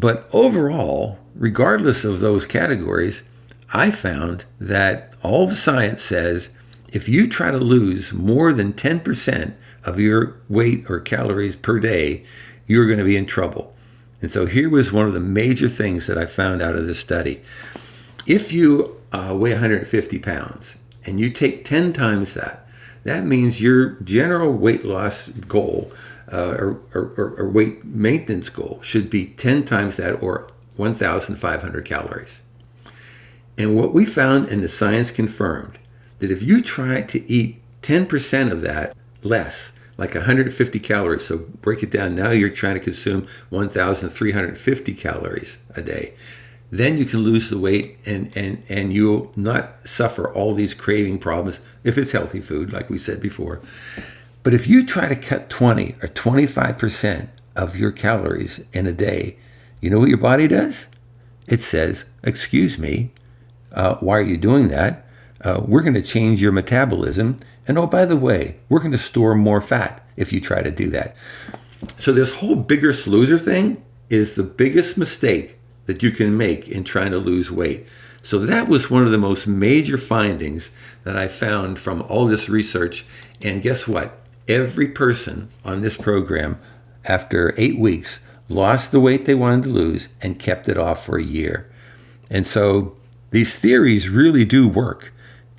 But 0.00 0.30
overall, 0.32 1.18
regardless 1.34 2.04
of 2.04 2.20
those 2.20 2.46
categories, 2.46 3.22
I 3.70 3.90
found 3.90 4.46
that 4.58 5.14
all 5.22 5.46
the 5.46 5.54
science 5.54 6.02
says 6.02 6.48
if 6.90 7.06
you 7.06 7.28
try 7.28 7.50
to 7.50 7.58
lose 7.58 8.10
more 8.10 8.54
than 8.54 8.72
10% 8.72 9.52
of 9.84 10.00
your 10.00 10.40
weight 10.48 10.86
or 10.88 11.00
calories 11.00 11.54
per 11.54 11.78
day, 11.78 12.24
you're 12.66 12.86
going 12.86 12.98
to 12.98 13.04
be 13.04 13.16
in 13.16 13.26
trouble. 13.26 13.76
And 14.22 14.30
so 14.30 14.46
here 14.46 14.70
was 14.70 14.90
one 14.90 15.06
of 15.06 15.12
the 15.12 15.20
major 15.20 15.68
things 15.68 16.06
that 16.06 16.16
I 16.16 16.24
found 16.24 16.62
out 16.62 16.76
of 16.76 16.86
this 16.86 16.98
study. 16.98 17.42
If 18.26 18.54
you 18.54 18.96
uh, 19.12 19.36
weigh 19.38 19.52
150 19.52 20.18
pounds 20.20 20.76
and 21.04 21.20
you 21.20 21.28
take 21.30 21.66
10 21.66 21.92
times 21.92 22.32
that, 22.32 22.66
that 23.04 23.24
means 23.24 23.60
your 23.60 23.90
general 24.00 24.52
weight 24.52 24.84
loss 24.84 25.28
goal 25.28 25.92
uh, 26.32 26.56
or, 26.58 26.80
or, 26.94 27.34
or 27.38 27.48
weight 27.48 27.84
maintenance 27.84 28.48
goal 28.48 28.78
should 28.82 29.10
be 29.10 29.26
10 29.26 29.64
times 29.64 29.96
that 29.96 30.22
or 30.22 30.48
1,500 30.76 31.84
calories. 31.84 32.40
And 33.58 33.76
what 33.76 33.92
we 33.92 34.06
found 34.06 34.48
and 34.48 34.62
the 34.62 34.68
science 34.68 35.10
confirmed 35.10 35.78
that 36.20 36.30
if 36.30 36.42
you 36.42 36.62
try 36.62 37.02
to 37.02 37.30
eat 37.30 37.60
10% 37.82 38.50
of 38.50 38.62
that 38.62 38.96
less, 39.22 39.72
like 39.98 40.14
150 40.14 40.78
calories, 40.80 41.26
so 41.26 41.38
break 41.38 41.82
it 41.82 41.90
down, 41.90 42.14
now 42.14 42.30
you're 42.30 42.48
trying 42.48 42.74
to 42.74 42.80
consume 42.80 43.26
1,350 43.50 44.94
calories 44.94 45.58
a 45.74 45.82
day. 45.82 46.14
Then 46.70 46.96
you 46.96 47.04
can 47.04 47.20
lose 47.20 47.50
the 47.50 47.58
weight 47.58 47.98
and, 48.06 48.34
and, 48.36 48.62
and 48.68 48.92
you'll 48.92 49.32
not 49.34 49.86
suffer 49.86 50.32
all 50.32 50.54
these 50.54 50.72
craving 50.72 51.18
problems 51.18 51.60
if 51.82 51.98
it's 51.98 52.12
healthy 52.12 52.40
food, 52.40 52.72
like 52.72 52.88
we 52.88 52.96
said 52.96 53.20
before. 53.20 53.60
But 54.42 54.54
if 54.54 54.66
you 54.66 54.86
try 54.86 55.06
to 55.06 55.16
cut 55.16 55.50
20 55.50 55.96
or 56.02 56.08
25% 56.08 57.28
of 57.56 57.76
your 57.76 57.92
calories 57.92 58.60
in 58.72 58.86
a 58.86 58.92
day, 58.92 59.36
you 59.80 59.90
know 59.90 59.98
what 59.98 60.08
your 60.08 60.18
body 60.18 60.48
does? 60.48 60.86
It 61.46 61.62
says, 61.62 62.04
Excuse 62.22 62.78
me, 62.78 63.12
uh, 63.72 63.96
why 63.96 64.18
are 64.18 64.22
you 64.22 64.36
doing 64.36 64.68
that? 64.68 65.06
Uh, 65.42 65.62
we're 65.64 65.82
going 65.82 65.94
to 65.94 66.02
change 66.02 66.40
your 66.40 66.52
metabolism. 66.52 67.38
And 67.66 67.78
oh, 67.78 67.86
by 67.86 68.04
the 68.04 68.16
way, 68.16 68.56
we're 68.68 68.80
going 68.80 68.92
to 68.92 68.98
store 68.98 69.34
more 69.34 69.60
fat 69.60 70.04
if 70.16 70.32
you 70.32 70.40
try 70.40 70.62
to 70.62 70.70
do 70.70 70.90
that. 70.90 71.14
So, 71.96 72.12
this 72.12 72.36
whole 72.36 72.56
biggest 72.56 73.06
loser 73.06 73.38
thing 73.38 73.82
is 74.08 74.34
the 74.34 74.42
biggest 74.42 74.98
mistake 74.98 75.58
that 75.86 76.02
you 76.02 76.10
can 76.10 76.36
make 76.36 76.68
in 76.68 76.84
trying 76.84 77.10
to 77.12 77.18
lose 77.18 77.50
weight. 77.50 77.86
So, 78.22 78.38
that 78.40 78.68
was 78.68 78.90
one 78.90 79.04
of 79.04 79.12
the 79.12 79.18
most 79.18 79.46
major 79.46 79.96
findings 79.96 80.70
that 81.04 81.16
I 81.16 81.28
found 81.28 81.78
from 81.78 82.02
all 82.02 82.26
this 82.26 82.48
research. 82.48 83.06
And 83.40 83.62
guess 83.62 83.88
what? 83.88 84.19
Every 84.50 84.88
person 84.88 85.48
on 85.64 85.80
this 85.80 85.96
program, 85.96 86.58
after 87.04 87.54
eight 87.56 87.78
weeks, 87.78 88.20
lost 88.48 88.92
the 88.92 89.00
weight 89.00 89.24
they 89.24 89.34
wanted 89.34 89.62
to 89.64 89.70
lose 89.70 90.08
and 90.20 90.38
kept 90.38 90.68
it 90.68 90.76
off 90.76 91.04
for 91.04 91.18
a 91.18 91.24
year. 91.24 91.70
And 92.28 92.46
so 92.46 92.96
these 93.30 93.56
theories 93.56 94.08
really 94.08 94.44
do 94.44 94.68
work. 94.68 95.12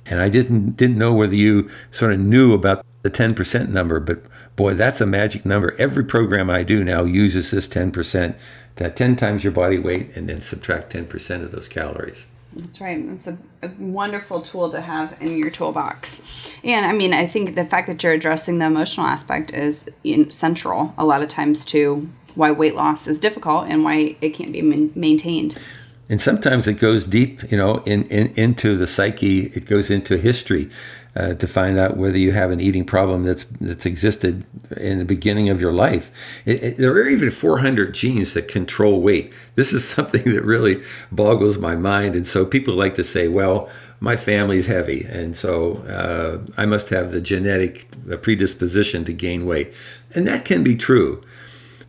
And 0.06 0.20
I 0.20 0.28
didn't 0.28 0.76
didn't 0.76 0.98
know 0.98 1.14
whether 1.14 1.34
you 1.34 1.70
sort 1.90 2.12
of 2.12 2.20
knew 2.20 2.52
about 2.52 2.84
the 3.02 3.10
10% 3.10 3.68
number, 3.68 3.98
but 3.98 4.24
Boy, 4.56 4.74
that's 4.74 5.00
a 5.00 5.06
magic 5.06 5.46
number. 5.46 5.74
Every 5.78 6.04
program 6.04 6.50
I 6.50 6.62
do 6.62 6.84
now 6.84 7.04
uses 7.04 7.50
this 7.50 7.66
10%, 7.66 8.34
that 8.76 8.96
10 8.96 9.16
times 9.16 9.44
your 9.44 9.52
body 9.52 9.78
weight, 9.78 10.14
and 10.14 10.28
then 10.28 10.40
subtract 10.40 10.92
10% 10.92 11.42
of 11.42 11.52
those 11.52 11.68
calories. 11.68 12.26
That's 12.52 12.80
right. 12.80 12.98
A, 12.98 13.38
a, 13.62 13.70
wonderful 13.78 14.42
tool 14.42 14.70
to 14.70 14.80
have 14.80 15.16
in 15.20 15.38
your 15.38 15.50
toolbox. 15.50 16.52
And 16.64 16.86
I 16.86 16.92
mean, 16.92 17.12
I 17.12 17.26
think 17.26 17.54
the 17.54 17.64
fact 17.64 17.86
that 17.88 18.02
you're 18.02 18.12
addressing 18.12 18.58
the 18.58 18.66
emotional 18.66 19.06
aspect 19.06 19.52
is 19.52 19.90
central 20.30 20.94
a 20.98 21.04
lot 21.04 21.22
of 21.22 21.28
times 21.28 21.64
to 21.66 22.08
why 22.34 22.50
weight 22.50 22.74
loss 22.74 23.06
is 23.06 23.20
difficult 23.20 23.68
and 23.68 23.84
why 23.84 24.16
it 24.20 24.30
can't 24.30 24.52
be 24.52 24.62
maintained. 24.62 25.60
And 26.08 26.20
sometimes 26.20 26.66
it 26.66 26.74
goes 26.74 27.06
deep, 27.06 27.50
you 27.50 27.56
know, 27.56 27.76
in, 27.86 28.04
in 28.08 28.32
into 28.36 28.76
the 28.76 28.86
psyche. 28.86 29.46
It 29.54 29.64
goes 29.66 29.90
into 29.90 30.18
history 30.18 30.68
uh, 31.14 31.34
to 31.34 31.46
find 31.46 31.78
out 31.78 31.96
whether 31.96 32.16
you 32.16 32.32
have 32.32 32.50
an 32.50 32.60
eating 32.60 32.84
problem 32.84 33.24
that's 33.24 33.44
that's 33.60 33.84
existed 33.84 34.44
in 34.76 34.98
the 34.98 35.04
beginning 35.04 35.48
of 35.50 35.60
your 35.60 35.72
life. 35.72 36.10
It, 36.44 36.62
it, 36.62 36.76
there 36.78 36.92
are 36.92 37.08
even 37.08 37.30
400 37.30 37.92
genes 37.94 38.34
that 38.34 38.48
control 38.48 39.00
weight. 39.02 39.32
This 39.54 39.72
is 39.72 39.86
something 39.88 40.24
that 40.32 40.42
really 40.42 40.82
boggles 41.10 41.58
my 41.58 41.76
mind. 41.76 42.14
And 42.14 42.26
so 42.26 42.46
people 42.46 42.74
like 42.74 42.94
to 42.94 43.04
say, 43.04 43.28
well, 43.28 43.70
my 44.00 44.16
family's 44.16 44.66
heavy, 44.66 45.04
and 45.04 45.36
so 45.36 45.74
uh, 45.86 46.38
I 46.56 46.66
must 46.66 46.88
have 46.88 47.12
the 47.12 47.20
genetic 47.20 47.86
predisposition 48.20 49.04
to 49.04 49.12
gain 49.12 49.46
weight. 49.46 49.72
And 50.12 50.26
that 50.26 50.44
can 50.44 50.64
be 50.64 50.74
true. 50.74 51.22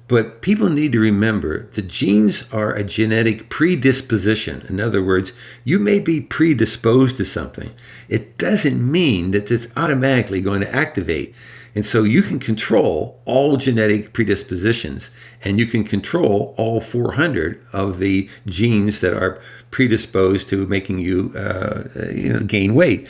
But 0.08 0.42
people 0.42 0.70
need 0.70 0.92
to 0.92 1.00
remember 1.00 1.68
the 1.72 1.82
genes 1.82 2.52
are 2.52 2.74
a 2.74 2.84
genetic 2.84 3.50
predisposition. 3.50 4.66
In 4.68 4.80
other 4.80 5.02
words, 5.02 5.32
you 5.64 5.80
may 5.80 6.00
be 6.00 6.20
predisposed 6.20 7.18
to 7.18 7.26
something. 7.26 7.72
It 8.10 8.38
doesn't 8.38 8.92
mean 8.92 9.32
that 9.32 9.50
it's 9.50 9.68
automatically 9.78 10.42
going 10.42 10.62
to 10.62 10.76
activate. 10.76 11.34
And 11.76 11.86
so 11.86 12.04
you 12.04 12.22
can 12.22 12.38
control 12.38 13.20
all 13.26 13.58
genetic 13.58 14.14
predispositions 14.14 15.10
and 15.44 15.58
you 15.58 15.66
can 15.66 15.84
control 15.84 16.54
all 16.58 16.80
400 16.80 17.66
of 17.74 17.98
the 17.98 18.30
genes 18.46 19.00
that 19.00 19.14
are 19.14 19.42
predisposed 19.72 20.50
to 20.50 20.68
making 20.68 21.00
you, 21.00 21.34
uh, 21.36 21.84
you 22.12 22.32
know, 22.32 22.42
gain 22.42 22.76
weight. 22.76 23.08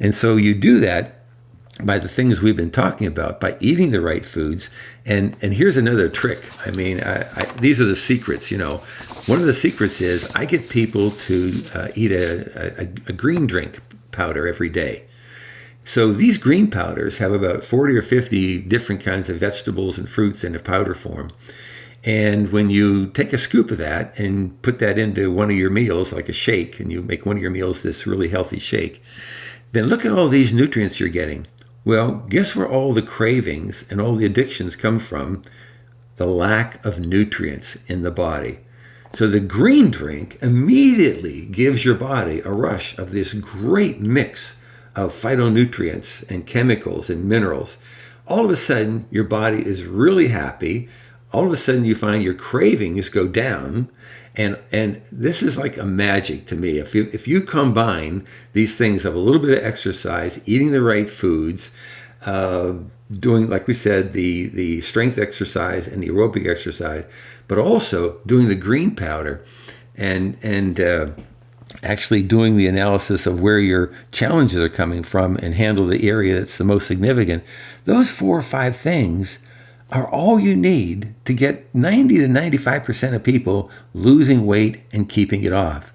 And 0.00 0.14
so 0.14 0.36
you 0.36 0.54
do 0.54 0.80
that 0.80 1.15
by 1.82 1.98
the 1.98 2.08
things 2.08 2.40
we've 2.40 2.56
been 2.56 2.70
talking 2.70 3.06
about, 3.06 3.40
by 3.40 3.56
eating 3.60 3.90
the 3.90 4.00
right 4.00 4.24
foods. 4.24 4.70
And 5.04 5.36
and 5.42 5.54
here's 5.54 5.76
another 5.76 6.08
trick. 6.08 6.50
I 6.66 6.70
mean, 6.70 7.02
I, 7.02 7.22
I, 7.34 7.44
these 7.60 7.80
are 7.80 7.84
the 7.84 7.96
secrets. 7.96 8.50
You 8.50 8.58
know, 8.58 8.76
one 9.26 9.40
of 9.40 9.46
the 9.46 9.54
secrets 9.54 10.00
is 10.00 10.30
I 10.34 10.44
get 10.44 10.68
people 10.68 11.10
to 11.10 11.64
uh, 11.74 11.88
eat 11.94 12.12
a, 12.12 12.82
a, 12.82 12.88
a 13.08 13.12
green 13.12 13.46
drink 13.46 13.80
powder 14.10 14.46
every 14.46 14.68
day. 14.68 15.04
So 15.84 16.12
these 16.12 16.36
green 16.36 16.68
powders 16.68 17.18
have 17.18 17.32
about 17.32 17.62
40 17.62 17.96
or 17.96 18.02
50 18.02 18.58
different 18.62 19.00
kinds 19.04 19.28
of 19.28 19.36
vegetables 19.36 19.98
and 19.98 20.10
fruits 20.10 20.42
in 20.42 20.56
a 20.56 20.58
powder 20.58 20.94
form. 20.94 21.30
And 22.02 22.50
when 22.50 22.70
you 22.70 23.06
take 23.08 23.32
a 23.32 23.38
scoop 23.38 23.70
of 23.70 23.78
that 23.78 24.18
and 24.18 24.60
put 24.62 24.78
that 24.80 24.98
into 24.98 25.30
one 25.30 25.50
of 25.50 25.56
your 25.56 25.70
meals, 25.70 26.12
like 26.12 26.28
a 26.28 26.32
shake, 26.32 26.80
and 26.80 26.90
you 26.90 27.02
make 27.02 27.24
one 27.24 27.36
of 27.36 27.42
your 27.42 27.52
meals 27.52 27.82
this 27.82 28.06
really 28.06 28.28
healthy 28.28 28.58
shake, 28.58 29.02
then 29.72 29.86
look 29.86 30.04
at 30.04 30.12
all 30.12 30.28
these 30.28 30.52
nutrients 30.52 30.98
you're 30.98 31.08
getting. 31.08 31.46
Well, 31.86 32.24
guess 32.28 32.56
where 32.56 32.68
all 32.68 32.92
the 32.92 33.00
cravings 33.00 33.84
and 33.88 34.00
all 34.00 34.16
the 34.16 34.26
addictions 34.26 34.74
come 34.74 34.98
from? 34.98 35.42
The 36.16 36.26
lack 36.26 36.84
of 36.84 36.98
nutrients 36.98 37.78
in 37.86 38.02
the 38.02 38.10
body. 38.10 38.58
So 39.12 39.28
the 39.28 39.38
green 39.38 39.92
drink 39.92 40.36
immediately 40.42 41.44
gives 41.44 41.84
your 41.84 41.94
body 41.94 42.40
a 42.40 42.50
rush 42.50 42.98
of 42.98 43.12
this 43.12 43.34
great 43.34 44.00
mix 44.00 44.56
of 44.96 45.12
phytonutrients 45.12 46.28
and 46.28 46.44
chemicals 46.44 47.08
and 47.08 47.28
minerals. 47.28 47.78
All 48.26 48.46
of 48.46 48.50
a 48.50 48.56
sudden, 48.56 49.06
your 49.12 49.22
body 49.22 49.64
is 49.64 49.84
really 49.84 50.28
happy. 50.28 50.88
All 51.32 51.46
of 51.46 51.52
a 51.52 51.56
sudden, 51.56 51.84
you 51.84 51.94
find 51.94 52.20
your 52.20 52.34
cravings 52.34 53.08
go 53.08 53.28
down 53.28 53.90
and 54.36 54.58
and 54.70 55.02
this 55.10 55.42
is 55.42 55.56
like 55.56 55.76
a 55.76 55.84
magic 55.84 56.46
to 56.46 56.56
me. 56.56 56.78
If 56.78 56.94
you 56.94 57.08
if 57.12 57.26
you 57.26 57.40
combine 57.40 58.26
these 58.52 58.76
things 58.76 59.04
of 59.04 59.14
a 59.14 59.18
little 59.18 59.40
bit 59.40 59.58
of 59.58 59.64
exercise 59.64 60.40
eating 60.46 60.72
the 60.72 60.82
right 60.82 61.08
foods 61.08 61.70
uh, 62.24 62.74
doing 63.10 63.48
like 63.48 63.66
we 63.66 63.74
said 63.74 64.12
the 64.12 64.48
the 64.48 64.80
strength 64.80 65.18
exercise 65.18 65.86
and 65.86 66.02
the 66.02 66.08
aerobic 66.08 66.48
exercise 66.48 67.04
but 67.48 67.58
also 67.58 68.18
doing 68.26 68.48
the 68.48 68.54
green 68.54 68.94
powder 68.94 69.44
and 69.96 70.36
and 70.42 70.80
uh, 70.80 71.08
actually 71.82 72.22
doing 72.22 72.56
the 72.56 72.66
analysis 72.66 73.26
of 73.26 73.40
where 73.40 73.58
your 73.58 73.92
challenges 74.10 74.60
are 74.60 74.68
coming 74.68 75.02
from 75.02 75.36
and 75.36 75.54
handle 75.54 75.86
the 75.86 76.08
area 76.08 76.38
that's 76.38 76.58
the 76.58 76.64
most 76.64 76.86
significant 76.86 77.44
those 77.84 78.10
four 78.10 78.36
or 78.36 78.42
five 78.42 78.76
things 78.76 79.38
are 79.90 80.08
all 80.10 80.40
you 80.40 80.56
need 80.56 81.14
to 81.24 81.32
get 81.32 81.72
90 81.74 82.18
to 82.18 82.26
95% 82.26 83.14
of 83.14 83.22
people 83.22 83.70
losing 83.94 84.44
weight 84.44 84.80
and 84.92 85.08
keeping 85.08 85.44
it 85.44 85.52
off. 85.52 85.92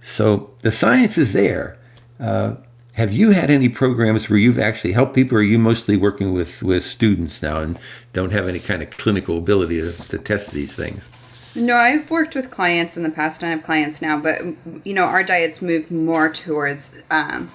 So 0.00 0.54
the 0.60 0.72
science 0.72 1.18
is 1.18 1.32
there. 1.32 1.78
Uh, 2.18 2.54
have 2.92 3.12
you 3.12 3.32
had 3.32 3.50
any 3.50 3.68
programs 3.68 4.30
where 4.30 4.38
you've 4.38 4.58
actually 4.58 4.92
helped 4.92 5.14
people, 5.14 5.36
or 5.36 5.40
are 5.40 5.44
you 5.44 5.58
mostly 5.58 5.98
working 5.98 6.32
with, 6.32 6.62
with 6.62 6.82
students 6.82 7.42
now 7.42 7.60
and 7.60 7.78
don't 8.14 8.32
have 8.32 8.48
any 8.48 8.58
kind 8.58 8.82
of 8.82 8.88
clinical 8.90 9.36
ability 9.36 9.82
to, 9.82 9.92
to 10.08 10.16
test 10.16 10.52
these 10.52 10.74
things? 10.74 11.06
No, 11.54 11.74
I've 11.74 12.10
worked 12.10 12.34
with 12.34 12.50
clients 12.50 12.96
in 12.96 13.02
the 13.02 13.10
past, 13.10 13.42
and 13.42 13.48
I 13.48 13.54
have 13.54 13.62
clients 13.62 14.00
now, 14.00 14.18
but 14.18 14.40
you 14.84 14.94
know, 14.94 15.04
our 15.04 15.22
diets 15.22 15.60
move 15.60 15.90
more 15.90 16.30
towards. 16.30 17.02
Um, 17.10 17.50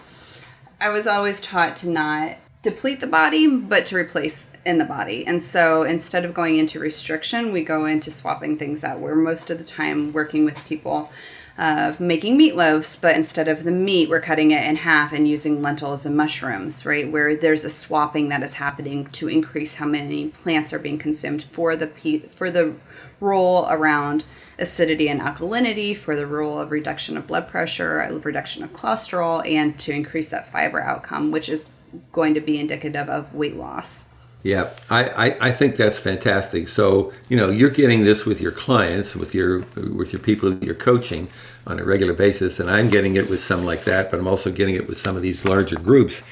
I 0.79 0.89
was 0.89 1.07
always 1.07 1.41
taught 1.41 1.75
to 1.77 1.89
not 1.89 2.37
deplete 2.61 2.99
the 2.99 3.07
body, 3.07 3.47
but 3.57 3.85
to 3.87 3.95
replace 3.95 4.53
in 4.65 4.77
the 4.77 4.85
body. 4.85 5.25
And 5.25 5.41
so 5.41 5.83
instead 5.83 6.25
of 6.25 6.33
going 6.33 6.57
into 6.57 6.79
restriction, 6.79 7.51
we 7.51 7.63
go 7.63 7.85
into 7.85 8.11
swapping 8.11 8.57
things 8.57 8.83
out. 8.83 8.99
We're 8.99 9.15
most 9.15 9.49
of 9.49 9.57
the 9.57 9.63
time 9.63 10.13
working 10.13 10.45
with 10.45 10.65
people 10.67 11.09
of 11.57 12.01
uh, 12.01 12.03
making 12.03 12.39
meatloaves, 12.39 12.99
but 12.99 13.15
instead 13.15 13.47
of 13.47 13.65
the 13.65 13.71
meat, 13.71 14.09
we're 14.09 14.21
cutting 14.21 14.51
it 14.51 14.65
in 14.65 14.77
half 14.77 15.11
and 15.11 15.27
using 15.27 15.61
lentils 15.61 16.05
and 16.05 16.15
mushrooms, 16.15 16.85
right? 16.85 17.11
Where 17.11 17.35
there's 17.35 17.65
a 17.65 17.69
swapping 17.69 18.29
that 18.29 18.41
is 18.41 18.55
happening 18.55 19.05
to 19.07 19.27
increase 19.27 19.75
how 19.75 19.85
many 19.85 20.29
plants 20.29 20.71
are 20.71 20.79
being 20.79 20.97
consumed 20.97 21.43
for 21.43 21.75
the 21.75 21.87
for 22.33 22.49
the 22.49 22.77
role 23.19 23.67
around 23.69 24.23
acidity 24.57 25.09
and 25.09 25.19
alkalinity, 25.19 25.95
for 25.95 26.15
the 26.15 26.25
role 26.25 26.57
of 26.57 26.71
reduction 26.71 27.17
of 27.17 27.27
blood 27.27 27.47
pressure, 27.49 28.07
reduction 28.23 28.63
of 28.63 28.71
cholesterol, 28.71 29.47
and 29.47 29.77
to 29.79 29.93
increase 29.93 30.29
that 30.29 30.51
fiber 30.51 30.81
outcome, 30.81 31.31
which 31.31 31.49
is 31.49 31.69
going 32.11 32.33
to 32.33 32.41
be 32.41 32.59
indicative 32.59 33.09
of 33.09 33.33
weight 33.33 33.55
loss. 33.55 34.09
Yeah, 34.43 34.71
I, 34.89 35.03
I, 35.09 35.47
I, 35.49 35.51
think 35.51 35.75
that's 35.75 35.99
fantastic. 35.99 36.67
So 36.67 37.13
you 37.29 37.37
know 37.37 37.49
you're 37.49 37.69
getting 37.69 38.03
this 38.03 38.25
with 38.25 38.41
your 38.41 38.51
clients, 38.51 39.15
with 39.15 39.35
your 39.35 39.59
with 39.75 40.11
your 40.11 40.19
people 40.19 40.49
that 40.49 40.63
you're 40.63 40.73
coaching 40.73 41.27
on 41.67 41.79
a 41.79 41.83
regular 41.83 42.13
basis, 42.13 42.59
and 42.59 42.69
I'm 42.69 42.89
getting 42.89 43.15
it 43.15 43.29
with 43.29 43.39
some 43.39 43.65
like 43.65 43.83
that, 43.83 44.09
but 44.09 44.19
I'm 44.19 44.27
also 44.27 44.51
getting 44.51 44.73
it 44.73 44.87
with 44.87 44.97
some 44.97 45.15
of 45.15 45.21
these 45.21 45.45
larger 45.45 45.77
groups. 45.77 46.23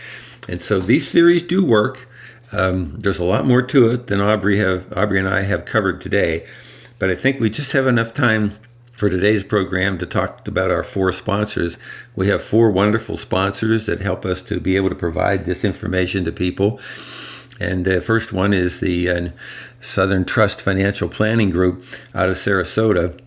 And 0.48 0.60
so 0.60 0.80
these 0.80 1.12
theories 1.12 1.44
do 1.44 1.64
work. 1.64 2.08
Um, 2.52 2.96
there's 3.00 3.20
a 3.20 3.24
lot 3.24 3.46
more 3.46 3.62
to 3.62 3.92
it 3.92 4.08
than 4.08 4.20
Aubrey 4.20 4.58
have 4.58 4.92
Aubrey 4.98 5.20
and 5.20 5.30
I 5.30 5.44
have 5.44 5.66
covered 5.66 6.02
today, 6.02 6.48
but 6.98 7.12
I 7.12 7.16
think 7.16 7.40
we 7.40 7.52
just 7.52 7.74
have 7.74 7.86
enough 7.86 8.12
time 8.12 8.58
for 9.00 9.10
today's 9.10 9.46
program 9.46 9.98
to 9.98 10.06
talk 10.06 10.46
about 10.46 10.70
our 10.70 10.84
four 10.84 11.10
sponsors. 11.14 11.78
We 12.18 12.28
have 12.28 12.44
four 12.44 12.70
wonderful 12.70 13.16
sponsors 13.16 13.86
that 13.86 14.02
help 14.02 14.26
us 14.26 14.42
to 14.44 14.60
be 14.60 14.76
able 14.76 14.90
to 14.90 14.96
provide 14.96 15.46
this 15.46 15.64
information 15.64 16.26
to 16.26 16.34
people. 16.34 16.82
And 17.62 17.86
the 17.86 18.02
first 18.02 18.34
one 18.34 18.54
is 18.54 18.82
the 18.82 19.10
uh, 19.10 19.30
Southern 19.80 20.26
Trust 20.26 20.62
Financial 20.62 21.08
Planning 21.08 21.50
Group 21.50 21.86
out 22.14 22.28
of 22.28 22.36
Sarasota. 22.36 23.18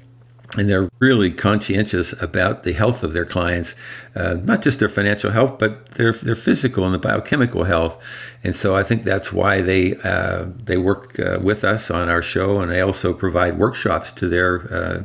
And 0.58 0.68
they're 0.68 0.90
really 0.98 1.32
conscientious 1.32 2.12
about 2.20 2.64
the 2.64 2.74
health 2.74 3.02
of 3.02 3.14
their 3.14 3.24
clients, 3.24 3.74
uh, 4.14 4.34
not 4.42 4.60
just 4.60 4.78
their 4.78 4.90
financial 4.90 5.30
health, 5.30 5.58
but 5.58 5.92
their 5.92 6.12
their 6.12 6.34
physical 6.34 6.84
and 6.84 6.92
the 6.92 6.98
biochemical 6.98 7.64
health. 7.64 8.04
And 8.44 8.54
so 8.54 8.76
I 8.76 8.82
think 8.82 9.04
that's 9.04 9.32
why 9.32 9.62
they 9.62 9.96
uh, 10.04 10.48
they 10.62 10.76
work 10.76 11.18
uh, 11.18 11.38
with 11.40 11.64
us 11.64 11.90
on 11.90 12.10
our 12.10 12.20
show, 12.20 12.60
and 12.60 12.70
they 12.70 12.82
also 12.82 13.14
provide 13.14 13.56
workshops 13.56 14.12
to 14.12 14.28
their 14.28 14.70
uh, 14.70 15.02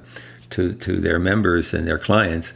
to, 0.52 0.74
to 0.74 0.98
their 0.98 1.20
members 1.20 1.74
and 1.74 1.88
their 1.88 2.00
clients. 2.00 2.54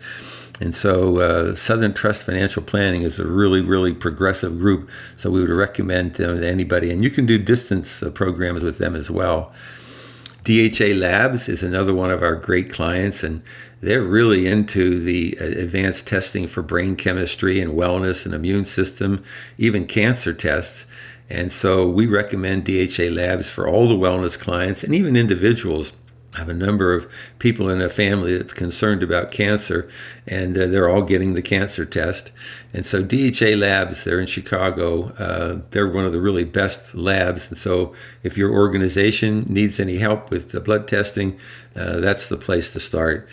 And 0.62 0.76
so, 0.76 1.18
uh, 1.18 1.56
Southern 1.56 1.92
Trust 1.92 2.24
Financial 2.24 2.62
Planning 2.62 3.02
is 3.02 3.18
a 3.18 3.26
really, 3.26 3.62
really 3.62 3.96
progressive 3.96 4.60
group. 4.60 4.92
So, 5.18 5.32
we 5.32 5.42
would 5.42 5.50
recommend 5.50 6.14
them 6.14 6.40
to 6.40 6.48
anybody. 6.48 6.92
And 6.92 7.04
you 7.04 7.10
can 7.10 7.26
do 7.26 7.40
distance 7.40 8.04
uh, 8.04 8.12
programs 8.12 8.62
with 8.62 8.78
them 8.78 8.96
as 8.96 9.10
well. 9.10 9.52
DHA 10.44 10.94
Labs 10.96 11.50
is 11.50 11.64
another 11.64 11.96
one 11.96 12.12
of 12.12 12.22
our 12.22 12.36
great 12.36 12.72
clients, 12.72 13.24
and 13.24 13.42
they're 13.82 14.04
really 14.04 14.46
into 14.46 15.00
the 15.00 15.36
uh, 15.42 15.46
advanced 15.46 16.06
testing 16.06 16.46
for 16.46 16.62
brain 16.62 16.96
chemistry 16.96 17.60
and 17.60 17.74
wellness 17.74 18.26
and 18.26 18.36
immune 18.36 18.66
system, 18.66 19.24
even 19.58 19.88
cancer 19.88 20.32
tests. 20.32 20.86
And 21.28 21.52
so, 21.52 21.90
we 21.90 22.06
recommend 22.06 22.66
DHA 22.66 23.10
Labs 23.10 23.50
for 23.50 23.68
all 23.68 23.88
the 23.88 23.96
wellness 23.96 24.38
clients 24.38 24.84
and 24.84 24.94
even 24.94 25.16
individuals 25.16 25.94
I 26.34 26.38
have 26.38 26.50
a 26.50 26.54
number 26.54 26.94
of 26.94 27.12
people 27.40 27.70
in 27.70 27.82
a 27.82 27.90
family 27.90 28.38
that's 28.38 28.54
concerned 28.54 29.04
about 29.04 29.32
cancer, 29.32 29.90
and 30.28 30.58
uh, 30.58 30.68
they're 30.68 30.88
all 30.88 31.02
getting 31.02 31.34
the 31.34 31.42
cancer 31.42 31.86
test. 31.86 32.32
And 32.74 32.86
so 32.86 33.04
DHA 33.04 33.58
Labs, 33.58 34.06
they're 34.06 34.22
in 34.22 34.28
Chicago. 34.28 35.10
Uh, 35.14 35.62
they're 35.72 35.90
one 35.90 36.06
of 36.06 36.14
the 36.14 36.22
really 36.22 36.46
best 36.46 36.96
labs. 36.96 37.50
And 37.50 37.58
so 37.58 37.94
if 38.24 38.38
your 38.38 38.52
organization 38.54 39.46
needs 39.50 39.80
any 39.80 39.98
help 39.98 40.32
with 40.32 40.52
the 40.52 40.62
blood 40.62 40.88
testing, 40.88 41.38
uh, 41.76 42.00
that's 42.00 42.30
the 42.30 42.38
place 42.38 42.72
to 42.72 42.80
start. 42.80 43.28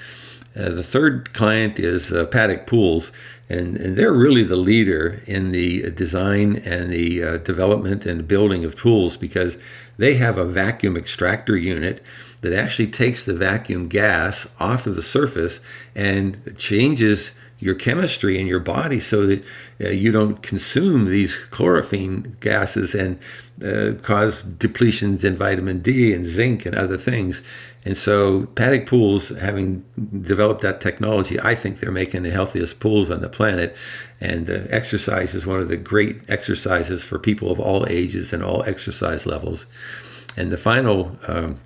Uh, 0.57 0.71
the 0.71 0.83
third 0.83 1.33
client 1.35 1.79
is 1.79 2.13
uh, 2.13 2.27
Paddock 2.27 2.67
Pools, 2.67 3.13
and, 3.49 3.77
and, 3.77 3.97
they're 3.97 4.13
really 4.13 4.43
the 4.43 4.57
leader 4.57 5.23
in 5.27 5.53
the 5.53 5.91
design 5.91 6.57
and 6.65 6.91
the 6.91 7.23
uh, 7.23 7.37
development 7.39 8.05
and 8.05 8.27
building 8.27 8.65
of 8.65 8.77
pools 8.77 9.17
because 9.17 9.57
they 9.99 10.15
have 10.15 10.37
a 10.37 10.45
vacuum 10.45 10.97
extractor 10.97 11.57
unit 11.57 12.03
that 12.41 12.53
actually 12.53 12.89
takes 12.89 13.25
the 13.25 13.35
vacuum 13.35 13.89
gas 13.89 14.49
off 14.61 14.87
of 14.87 14.97
the 14.97 15.03
surface 15.03 15.61
and 15.95 16.55
changes 16.57 17.33
your 17.61 17.75
chemistry 17.75 18.39
in 18.39 18.47
your 18.47 18.61
body 18.61 19.01
so 19.01 19.27
that 19.27 19.45
uh, 19.81 19.89
you 19.89 20.13
don't 20.13 20.43
consume 20.43 21.07
these 21.07 21.37
chlorophene 21.51 22.39
gases 22.41 22.95
and 22.95 23.19
uh, 23.65 24.01
cause 24.03 24.43
depletions 24.43 25.25
in 25.25 25.37
vitamin 25.37 25.81
D 25.81 26.15
and 26.15 26.25
zinc 26.25 26.65
and 26.67 26.77
other 26.77 26.97
things. 26.97 27.43
And 27.85 27.97
so, 27.97 28.47
Paddock 28.55 28.87
Pools, 28.87 29.31
having 29.31 29.85
developed 30.21 30.61
that 30.61 30.81
technology, 30.81 31.41
I 31.41 31.55
think 31.55 31.81
they're 31.81 31.91
making 31.91 32.23
the 32.23 32.31
healthiest 32.31 32.81
pools 32.81 33.11
on 33.11 33.21
the 33.21 33.29
planet. 33.29 33.77
And 34.21 34.51
uh, 34.51 34.61
exercise 34.69 35.35
is 35.35 35.47
one 35.47 35.61
of 35.61 35.69
the 35.69 35.77
great 35.77 36.21
exercises 36.29 37.03
for 37.03 37.19
people 37.19 37.51
of 37.51 37.59
all 37.59 37.87
ages 37.89 38.33
and 38.33 38.43
all 38.43 38.63
exercise 38.65 39.27
levels. 39.27 39.67
And 40.37 40.51
the 40.51 40.59
final 40.59 41.17
um, 41.27 41.59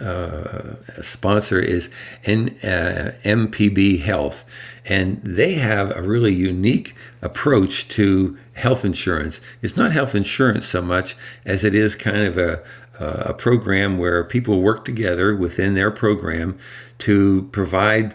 uh, 0.00 0.74
sponsor 1.02 1.60
is 1.60 1.90
N, 2.24 2.56
uh, 2.62 3.12
MPB 3.24 4.00
Health, 4.00 4.44
and 4.84 5.20
they 5.22 5.54
have 5.54 5.94
a 5.96 6.02
really 6.02 6.34
unique 6.34 6.94
approach 7.22 7.88
to 7.88 8.36
health 8.54 8.84
insurance. 8.84 9.40
It's 9.62 9.76
not 9.76 9.92
health 9.92 10.14
insurance 10.14 10.66
so 10.66 10.82
much 10.82 11.16
as 11.44 11.62
it 11.64 11.74
is 11.74 11.94
kind 11.94 12.18
of 12.18 12.38
a, 12.38 12.62
a 12.98 13.34
program 13.34 13.98
where 13.98 14.24
people 14.24 14.62
work 14.62 14.84
together 14.84 15.36
within 15.36 15.74
their 15.74 15.90
program 15.90 16.58
to 17.00 17.48
provide 17.52 18.14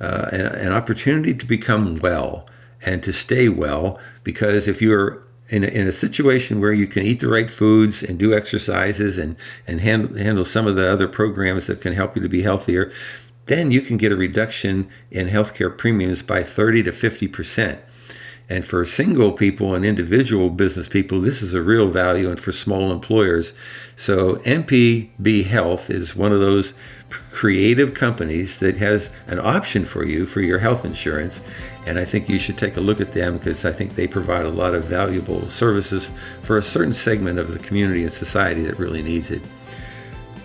uh, 0.00 0.28
an, 0.32 0.46
an 0.46 0.72
opportunity 0.72 1.34
to 1.34 1.46
become 1.46 1.96
well 1.96 2.48
and 2.80 3.02
to 3.02 3.12
stay 3.12 3.48
well. 3.48 4.00
Because 4.24 4.66
if 4.66 4.80
you're 4.80 5.22
in 5.52 5.64
a, 5.64 5.66
in 5.66 5.86
a 5.86 5.92
situation 5.92 6.60
where 6.60 6.72
you 6.72 6.86
can 6.86 7.02
eat 7.02 7.20
the 7.20 7.28
right 7.28 7.50
foods 7.50 8.02
and 8.02 8.18
do 8.18 8.34
exercises 8.34 9.18
and, 9.18 9.36
and 9.66 9.82
hand, 9.82 10.18
handle 10.18 10.46
some 10.46 10.66
of 10.66 10.76
the 10.76 10.88
other 10.88 11.06
programs 11.06 11.66
that 11.66 11.82
can 11.82 11.92
help 11.92 12.16
you 12.16 12.22
to 12.22 12.28
be 12.28 12.40
healthier, 12.40 12.90
then 13.46 13.70
you 13.70 13.82
can 13.82 13.98
get 13.98 14.10
a 14.10 14.16
reduction 14.16 14.88
in 15.10 15.28
healthcare 15.28 15.76
premiums 15.76 16.22
by 16.22 16.42
30 16.42 16.84
to 16.84 16.90
50%. 16.90 17.78
And 18.48 18.64
for 18.64 18.84
single 18.84 19.32
people 19.32 19.74
and 19.74 19.84
individual 19.84 20.50
business 20.50 20.88
people, 20.88 21.20
this 21.20 21.42
is 21.42 21.54
a 21.54 21.62
real 21.62 21.88
value, 21.88 22.28
and 22.28 22.38
for 22.38 22.52
small 22.52 22.92
employers. 22.92 23.52
So, 23.96 24.36
MPB 24.36 25.44
Health 25.44 25.88
is 25.88 26.14
one 26.16 26.32
of 26.32 26.40
those 26.40 26.74
creative 27.30 27.94
companies 27.94 28.58
that 28.58 28.76
has 28.76 29.10
an 29.26 29.38
option 29.38 29.84
for 29.84 30.04
you 30.04 30.26
for 30.26 30.40
your 30.40 30.58
health 30.58 30.84
insurance. 30.84 31.40
And 31.86 31.98
I 31.98 32.04
think 32.04 32.28
you 32.28 32.38
should 32.38 32.58
take 32.58 32.76
a 32.76 32.80
look 32.80 33.00
at 33.00 33.12
them 33.12 33.38
because 33.38 33.64
I 33.64 33.72
think 33.72 33.94
they 33.94 34.06
provide 34.06 34.46
a 34.46 34.50
lot 34.50 34.74
of 34.74 34.84
valuable 34.84 35.48
services 35.50 36.08
for 36.42 36.56
a 36.56 36.62
certain 36.62 36.94
segment 36.94 37.38
of 37.38 37.52
the 37.52 37.58
community 37.58 38.02
and 38.04 38.12
society 38.12 38.62
that 38.64 38.78
really 38.78 39.02
needs 39.02 39.30
it. 39.30 39.42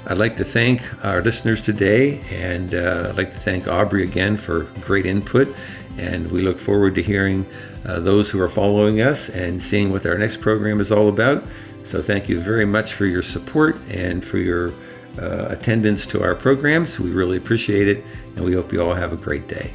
I'd 0.09 0.17
like 0.17 0.37
to 0.37 0.45
thank 0.45 0.81
our 1.03 1.21
listeners 1.21 1.61
today, 1.61 2.21
and 2.31 2.73
uh, 2.73 3.07
I'd 3.09 3.17
like 3.17 3.33
to 3.33 3.39
thank 3.39 3.67
Aubrey 3.67 4.03
again 4.03 4.37
for 4.37 4.63
great 4.79 5.05
input. 5.05 5.53
And 5.97 6.31
we 6.31 6.41
look 6.41 6.59
forward 6.59 6.95
to 6.95 7.03
hearing 7.03 7.45
uh, 7.87 7.99
those 7.99 8.29
who 8.29 8.39
are 8.41 8.49
following 8.49 9.01
us 9.01 9.29
and 9.29 9.61
seeing 9.61 9.91
what 9.91 10.05
our 10.05 10.17
next 10.17 10.41
program 10.41 10.79
is 10.79 10.91
all 10.91 11.09
about. 11.09 11.43
So, 11.83 12.01
thank 12.01 12.27
you 12.27 12.41
very 12.41 12.65
much 12.65 12.93
for 12.93 13.05
your 13.05 13.21
support 13.21 13.77
and 13.89 14.23
for 14.23 14.37
your 14.37 14.73
uh, 15.17 15.47
attendance 15.49 16.05
to 16.07 16.21
our 16.21 16.35
programs. 16.35 16.99
We 16.99 17.11
really 17.11 17.37
appreciate 17.37 17.87
it, 17.87 18.03
and 18.35 18.43
we 18.43 18.53
hope 18.53 18.73
you 18.73 18.81
all 18.81 18.93
have 18.93 19.13
a 19.13 19.17
great 19.17 19.47
day. 19.47 19.71